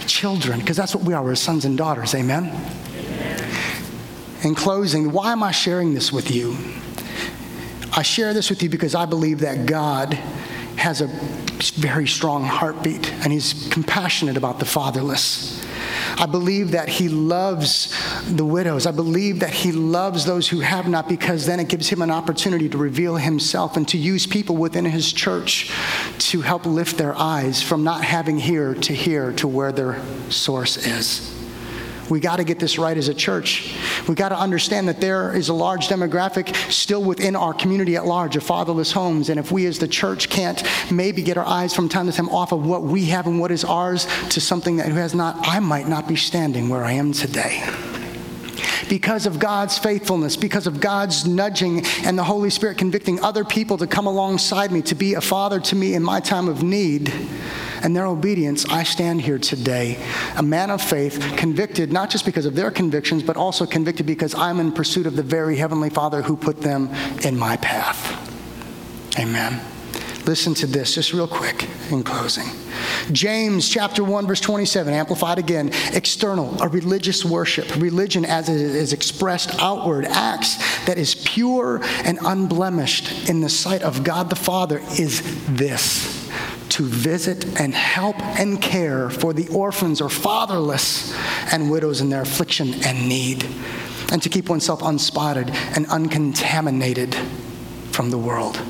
children, 0.06 0.60
because 0.60 0.78
that's 0.78 0.94
what 0.94 1.04
we 1.04 1.16
are. 1.16 1.24
We're 1.24 1.34
sons 1.34 1.66
and 1.66 1.76
daughters. 1.76 2.14
Amen? 2.14 2.56
Amen? 2.96 3.52
In 4.44 4.54
closing, 4.54 5.12
why 5.12 5.32
am 5.32 5.42
I 5.42 5.50
sharing 5.50 5.96
this 5.96 6.14
with 6.14 6.30
you? 6.30 6.56
I 7.98 8.04
share 8.04 8.36
this 8.36 8.52
with 8.52 8.62
you 8.62 8.70
because 8.70 8.94
I 8.94 9.08
believe 9.08 9.40
that 9.40 9.66
God 9.66 10.16
has 10.80 11.02
a 11.02 11.08
very 11.76 12.08
strong 12.08 12.44
heartbeat 12.44 13.14
and 13.14 13.32
he's 13.32 13.68
compassionate 13.70 14.38
about 14.38 14.60
the 14.60 14.66
fatherless. 14.66 15.66
I 16.18 16.26
believe 16.26 16.72
that 16.72 16.90
he 16.90 17.10
loves 17.10 17.94
the 18.30 18.46
widows. 18.46 18.86
I 18.86 18.92
believe 18.92 19.40
that 19.40 19.52
he 19.52 19.72
loves 19.72 20.26
those 20.26 20.48
who 20.48 20.60
have 20.60 20.88
not 20.88 21.08
because 21.08 21.46
then 21.46 21.60
it 21.60 21.70
gives 21.70 21.88
him 21.88 22.02
an 22.02 22.12
opportunity 22.12 22.68
to 22.70 22.78
reveal 22.78 23.16
himself 23.16 23.78
and 23.78 23.88
to 23.90 23.98
use 23.98 24.26
people 24.26 24.58
within 24.58 24.86
his 24.86 25.14
church 25.14 25.72
to 26.18 26.42
help 26.42 26.66
lift 26.66 26.98
their 26.98 27.16
eyes 27.16 27.62
from 27.62 27.84
not 27.84 28.04
having 28.04 28.38
here 28.38 28.74
to 28.76 28.94
here 28.94 29.32
to 29.34 29.48
where 29.48 29.72
their 29.72 30.02
source 30.30 30.78
is. 30.78 31.39
We 32.10 32.20
got 32.20 32.38
to 32.38 32.44
get 32.44 32.60
this 32.60 32.78
right 32.78 32.98
as 32.98 33.08
a 33.08 33.14
church. 33.14 33.76
We 34.08 34.16
got 34.16 34.30
to 34.30 34.38
understand 34.38 34.88
that 34.88 35.00
there 35.00 35.36
is 35.36 35.50
a 35.50 35.54
large 35.54 35.88
demographic 35.88 36.56
still 36.72 37.04
within 37.04 37.36
our 37.36 37.54
community 37.54 37.96
at 37.96 38.06
large 38.06 38.36
of 38.36 38.44
fatherless 38.44 38.92
homes. 38.92 39.30
And 39.30 39.40
if 39.40 39.52
we 39.52 39.66
as 39.66 39.80
the 39.80 39.88
church 39.88 40.30
can't 40.30 40.64
maybe 40.92 41.22
get 41.22 41.38
our 41.38 41.46
eyes 41.46 41.76
from 41.76 41.90
time 41.90 42.08
to 42.08 42.12
time 42.12 42.30
off 42.30 42.52
of 42.52 42.66
what 42.66 42.84
we 42.84 43.06
have 43.06 43.28
and 43.28 43.40
what 43.40 43.52
is 43.52 43.64
ours 43.64 44.08
to 44.30 44.42
something 44.42 44.78
that 44.78 44.88
has 44.88 45.14
not, 45.14 45.36
I 45.42 45.60
might 45.60 45.88
not 45.88 46.08
be 46.08 46.16
standing 46.16 46.70
where 46.70 46.84
I 46.84 46.94
am 46.94 47.14
today 47.14 47.64
because 48.90 49.26
of 49.28 49.40
God's 49.40 49.78
faithfulness, 49.78 50.36
because 50.36 50.68
of 50.68 50.82
God's 50.82 51.26
nudging 51.26 51.86
and 52.04 52.18
the 52.18 52.24
Holy 52.24 52.50
Spirit 52.50 52.78
convicting 52.78 53.24
other 53.24 53.46
people 53.46 53.78
to 53.78 53.88
come 53.88 54.08
alongside 54.08 54.72
me, 54.72 54.82
to 54.84 54.96
be 54.96 55.14
a 55.14 55.22
father 55.22 55.60
to 55.60 55.76
me 55.76 55.94
in 55.94 56.04
my 56.04 56.20
time 56.20 56.50
of 56.50 56.64
need, 56.64 57.14
and 57.84 57.96
their 57.96 58.06
obedience, 58.06 58.66
I 58.66 58.84
stand 58.84 59.22
here 59.22 59.40
today, 59.40 59.98
a 60.36 60.44
man 60.44 60.70
of 60.70 60.82
faith, 60.82 61.20
convicted 61.38 61.92
not 61.92 62.10
just 62.10 62.26
because 62.26 62.46
of 62.46 62.56
their 62.56 62.72
convictions, 62.72 63.24
but 63.24 63.38
also 63.38 63.66
convicted 63.66 64.06
because 64.06 64.36
I'm 64.36 64.60
in 64.60 64.72
pursuit 64.72 65.06
of 65.06 65.16
the 65.16 65.24
very 65.24 65.56
Heavenly 65.58 65.90
Father 65.90 66.22
who 66.22 66.36
put 66.36 66.62
them 66.62 66.90
in 67.24 67.38
my 67.38 67.58
path. 67.58 68.28
Amen. 69.20 69.62
Listen 70.26 70.54
to 70.56 70.68
this 70.68 70.96
just 70.96 71.14
real 71.14 71.28
quick 71.28 71.68
in 71.92 72.04
closing. 72.04 72.46
James 73.12 73.68
chapter 73.68 74.04
1 74.04 74.28
verse 74.28 74.40
27 74.40 74.94
amplified 74.94 75.40
again 75.40 75.72
external 75.94 76.62
a 76.62 76.68
religious 76.68 77.26
worship 77.26 77.76
religion 77.78 78.24
as 78.26 78.48
it 78.48 78.56
is 78.56 78.94
expressed 78.94 79.60
outward 79.60 80.06
acts 80.06 80.58
that 80.86 80.98
is 80.98 81.16
pure 81.16 81.82
and 82.06 82.20
unblemished 82.22 83.28
in 83.30 83.42
the 83.42 83.50
sight 83.50 83.82
of 83.82 84.04
God 84.04 84.30
the 84.30 84.36
Father 84.36 84.80
is 85.00 85.22
this 85.48 86.19
to 86.80 86.86
visit 86.86 87.60
and 87.60 87.74
help 87.74 88.18
and 88.40 88.62
care 88.62 89.10
for 89.10 89.34
the 89.34 89.50
orphans 89.50 90.00
or 90.00 90.08
fatherless 90.08 91.14
and 91.52 91.70
widows 91.70 92.00
in 92.00 92.10
their 92.10 92.22
affliction 92.22 92.74
and 92.86 93.10
need 93.10 93.46
and 94.14 94.24
to 94.24 94.30
keep 94.30 94.48
oneself 94.48 94.82
unspotted 94.82 95.50
and 95.76 95.86
uncontaminated 95.88 97.14
from 97.92 98.10
the 98.10 98.18
world 98.18 98.62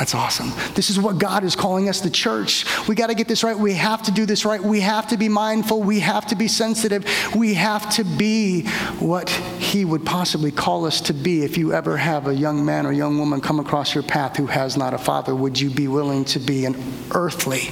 that's 0.00 0.14
awesome. 0.14 0.50
This 0.72 0.88
is 0.88 0.98
what 0.98 1.18
God 1.18 1.44
is 1.44 1.54
calling 1.54 1.86
us, 1.86 2.00
the 2.00 2.08
church. 2.08 2.64
We 2.88 2.94
got 2.94 3.08
to 3.08 3.14
get 3.14 3.28
this 3.28 3.44
right. 3.44 3.54
We 3.54 3.74
have 3.74 4.02
to 4.04 4.10
do 4.10 4.24
this 4.24 4.46
right. 4.46 4.58
We 4.58 4.80
have 4.80 5.06
to 5.08 5.18
be 5.18 5.28
mindful. 5.28 5.82
We 5.82 6.00
have 6.00 6.26
to 6.28 6.34
be 6.34 6.48
sensitive. 6.48 7.04
We 7.36 7.52
have 7.52 7.94
to 7.96 8.04
be 8.04 8.62
what 8.98 9.28
He 9.28 9.84
would 9.84 10.06
possibly 10.06 10.52
call 10.52 10.86
us 10.86 11.02
to 11.02 11.12
be. 11.12 11.44
If 11.44 11.58
you 11.58 11.74
ever 11.74 11.98
have 11.98 12.28
a 12.28 12.34
young 12.34 12.64
man 12.64 12.86
or 12.86 12.92
young 12.92 13.18
woman 13.18 13.42
come 13.42 13.60
across 13.60 13.94
your 13.94 14.02
path 14.02 14.38
who 14.38 14.46
has 14.46 14.74
not 14.74 14.94
a 14.94 14.98
father, 14.98 15.34
would 15.34 15.60
you 15.60 15.68
be 15.68 15.86
willing 15.86 16.24
to 16.24 16.38
be 16.38 16.64
an 16.64 16.82
earthly 17.10 17.68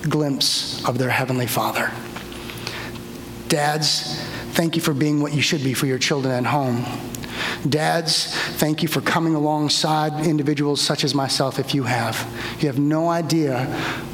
glimpse 0.00 0.82
of 0.88 0.96
their 0.96 1.10
heavenly 1.10 1.46
father? 1.46 1.92
Dads, 3.48 4.18
thank 4.52 4.76
you 4.76 4.80
for 4.80 4.94
being 4.94 5.20
what 5.20 5.34
you 5.34 5.42
should 5.42 5.62
be 5.62 5.74
for 5.74 5.84
your 5.84 5.98
children 5.98 6.32
at 6.32 6.46
home. 6.50 6.86
Dads, 7.68 8.34
thank 8.58 8.82
you 8.82 8.88
for 8.88 9.00
coming 9.00 9.34
alongside 9.34 10.26
individuals 10.26 10.80
such 10.80 11.04
as 11.04 11.14
myself 11.14 11.58
if 11.58 11.74
you 11.74 11.84
have. 11.84 12.16
You 12.60 12.68
have 12.68 12.78
no 12.78 13.08
idea 13.08 13.64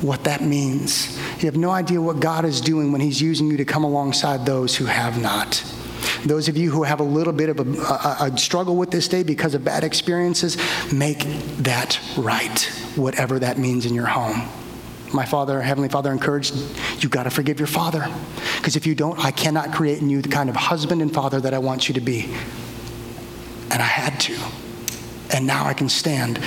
what 0.00 0.24
that 0.24 0.42
means. 0.42 1.16
You 1.38 1.46
have 1.46 1.56
no 1.56 1.70
idea 1.70 2.00
what 2.00 2.20
God 2.20 2.44
is 2.44 2.61
doing 2.61 2.92
when 2.92 3.00
He's 3.00 3.20
using 3.20 3.48
you 3.48 3.56
to 3.56 3.64
come 3.64 3.85
alongside 3.85 4.46
those 4.46 4.76
who 4.76 4.87
have 4.87 5.20
not. 5.20 5.62
Those 6.24 6.48
of 6.48 6.56
you 6.56 6.70
who 6.70 6.82
have 6.82 7.00
a 7.00 7.04
little 7.04 7.32
bit 7.32 7.48
of 7.48 7.61
a, 7.61 7.80
a, 7.82 8.32
a 8.32 8.38
struggle 8.38 8.76
with 8.76 8.90
this 8.90 9.08
day 9.08 9.22
because 9.22 9.54
of 9.54 9.64
bad 9.64 9.85
experiences, 9.85 10.56
make 10.92 11.20
that 11.58 12.00
right, 12.16 12.64
whatever 12.96 13.38
that 13.38 13.58
means 13.58 13.87
in 13.87 13.94
your 13.94 14.06
home 14.06 14.48
my 15.14 15.24
father, 15.24 15.61
Heavenly 15.61 15.88
Father, 15.88 16.11
encouraged 16.11 16.54
you 17.00 17.08
got 17.08 17.24
to 17.24 17.30
forgive 17.30 17.58
your 17.58 17.66
father. 17.66 18.08
Because 18.56 18.76
if 18.76 18.87
you 18.87 18.94
don't, 18.94 19.18
I 19.18 19.30
cannot 19.30 19.72
create 19.72 20.00
in 20.00 20.11
you 20.11 20.22
the 20.22 20.28
kind 20.28 20.48
of 20.48 20.56
husband 20.56 21.02
and 21.02 21.12
father 21.12 21.40
that 21.40 21.54
I 21.54 21.58
want 21.58 21.88
you 21.88 21.94
to 21.94 22.00
be. 22.00 22.35
And 23.72 23.80
I 23.80 23.87
had 23.87 24.20
to. 24.20 24.38
And 25.35 25.46
now 25.46 25.64
I 25.64 25.72
can 25.72 25.88
stand 25.88 26.38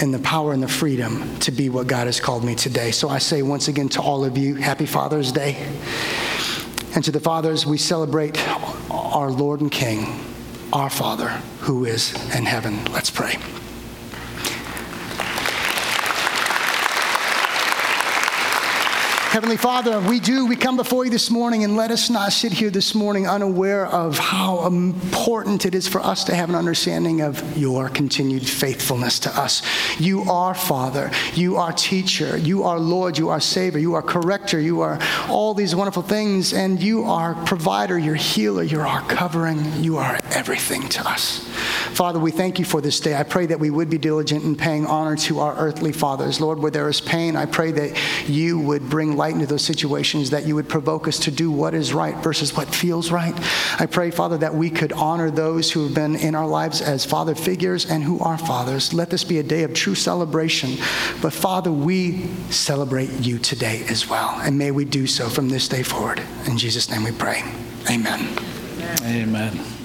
in 0.00 0.12
the 0.12 0.18
power 0.18 0.52
and 0.52 0.62
the 0.62 0.68
freedom 0.68 1.38
to 1.40 1.50
be 1.50 1.70
what 1.70 1.86
God 1.86 2.06
has 2.06 2.20
called 2.20 2.44
me 2.44 2.54
today. 2.54 2.90
So 2.90 3.08
I 3.08 3.18
say 3.18 3.42
once 3.42 3.68
again 3.68 3.88
to 3.90 4.02
all 4.02 4.24
of 4.24 4.38
you, 4.38 4.54
Happy 4.54 4.86
Father's 4.86 5.32
Day. 5.32 5.56
And 6.94 7.02
to 7.04 7.10
the 7.10 7.20
fathers, 7.20 7.66
we 7.66 7.78
celebrate 7.78 8.38
our 8.90 9.30
Lord 9.30 9.60
and 9.60 9.72
King, 9.72 10.24
our 10.72 10.90
Father 10.90 11.28
who 11.60 11.84
is 11.84 12.12
in 12.34 12.44
heaven. 12.44 12.84
Let's 12.92 13.10
pray. 13.10 13.36
Heavenly 19.38 19.56
Father, 19.56 20.00
we 20.00 20.18
do, 20.18 20.46
we 20.46 20.56
come 20.56 20.76
before 20.76 21.04
you 21.04 21.12
this 21.12 21.30
morning 21.30 21.62
and 21.62 21.76
let 21.76 21.92
us 21.92 22.10
not 22.10 22.32
sit 22.32 22.52
here 22.52 22.70
this 22.70 22.92
morning 22.92 23.28
unaware 23.28 23.86
of 23.86 24.18
how 24.18 24.66
important 24.66 25.64
it 25.64 25.76
is 25.76 25.86
for 25.86 26.00
us 26.00 26.24
to 26.24 26.34
have 26.34 26.48
an 26.48 26.56
understanding 26.56 27.20
of 27.20 27.56
your 27.56 27.88
continued 27.88 28.44
faithfulness 28.44 29.20
to 29.20 29.40
us. 29.40 29.62
You 30.00 30.22
are 30.22 30.54
Father, 30.54 31.12
you 31.34 31.54
are 31.54 31.72
teacher, 31.72 32.36
you 32.36 32.64
are 32.64 32.80
Lord, 32.80 33.16
you 33.16 33.28
are 33.28 33.38
Savior, 33.38 33.78
you 33.78 33.94
are 33.94 34.02
corrector, 34.02 34.58
you 34.58 34.80
are 34.80 34.98
all 35.28 35.54
these 35.54 35.72
wonderful 35.72 36.02
things, 36.02 36.52
and 36.52 36.82
you 36.82 37.04
are 37.04 37.36
provider, 37.44 37.96
you're 37.96 38.16
healer, 38.16 38.64
you're 38.64 38.88
our 38.88 39.02
covering, 39.02 39.84
you 39.84 39.98
are 39.98 40.18
everything 40.32 40.88
to 40.88 41.08
us. 41.08 41.47
Father, 41.92 42.18
we 42.18 42.30
thank 42.30 42.58
you 42.58 42.64
for 42.64 42.80
this 42.80 43.00
day. 43.00 43.14
I 43.16 43.22
pray 43.22 43.46
that 43.46 43.60
we 43.60 43.70
would 43.70 43.90
be 43.90 43.98
diligent 43.98 44.44
in 44.44 44.56
paying 44.56 44.86
honor 44.86 45.16
to 45.16 45.40
our 45.40 45.56
earthly 45.56 45.92
fathers. 45.92 46.40
Lord, 46.40 46.58
where 46.58 46.70
there 46.70 46.88
is 46.88 47.00
pain, 47.00 47.36
I 47.36 47.46
pray 47.46 47.72
that 47.72 48.28
you 48.28 48.58
would 48.60 48.88
bring 48.88 49.16
light 49.16 49.34
into 49.34 49.46
those 49.46 49.64
situations, 49.64 50.30
that 50.30 50.46
you 50.46 50.54
would 50.54 50.68
provoke 50.68 51.08
us 51.08 51.18
to 51.20 51.30
do 51.30 51.50
what 51.50 51.74
is 51.74 51.92
right 51.92 52.16
versus 52.16 52.56
what 52.56 52.74
feels 52.74 53.10
right. 53.10 53.34
I 53.80 53.86
pray, 53.86 54.10
Father, 54.10 54.38
that 54.38 54.54
we 54.54 54.70
could 54.70 54.92
honor 54.92 55.30
those 55.30 55.70
who 55.72 55.84
have 55.84 55.94
been 55.94 56.16
in 56.16 56.34
our 56.34 56.46
lives 56.46 56.80
as 56.80 57.04
father 57.04 57.34
figures 57.34 57.86
and 57.86 58.02
who 58.02 58.18
are 58.20 58.38
fathers. 58.38 58.92
Let 58.92 59.10
this 59.10 59.24
be 59.24 59.38
a 59.38 59.42
day 59.42 59.62
of 59.62 59.74
true 59.74 59.94
celebration. 59.94 60.76
But 61.20 61.32
Father, 61.32 61.72
we 61.72 62.28
celebrate 62.50 63.10
you 63.20 63.38
today 63.38 63.84
as 63.88 64.08
well. 64.08 64.38
And 64.42 64.58
may 64.58 64.70
we 64.70 64.84
do 64.84 65.06
so 65.06 65.28
from 65.28 65.48
this 65.48 65.68
day 65.68 65.82
forward. 65.82 66.22
In 66.46 66.58
Jesus' 66.58 66.90
name 66.90 67.04
we 67.04 67.12
pray. 67.12 67.42
Amen. 67.90 68.36
Amen. 69.02 69.77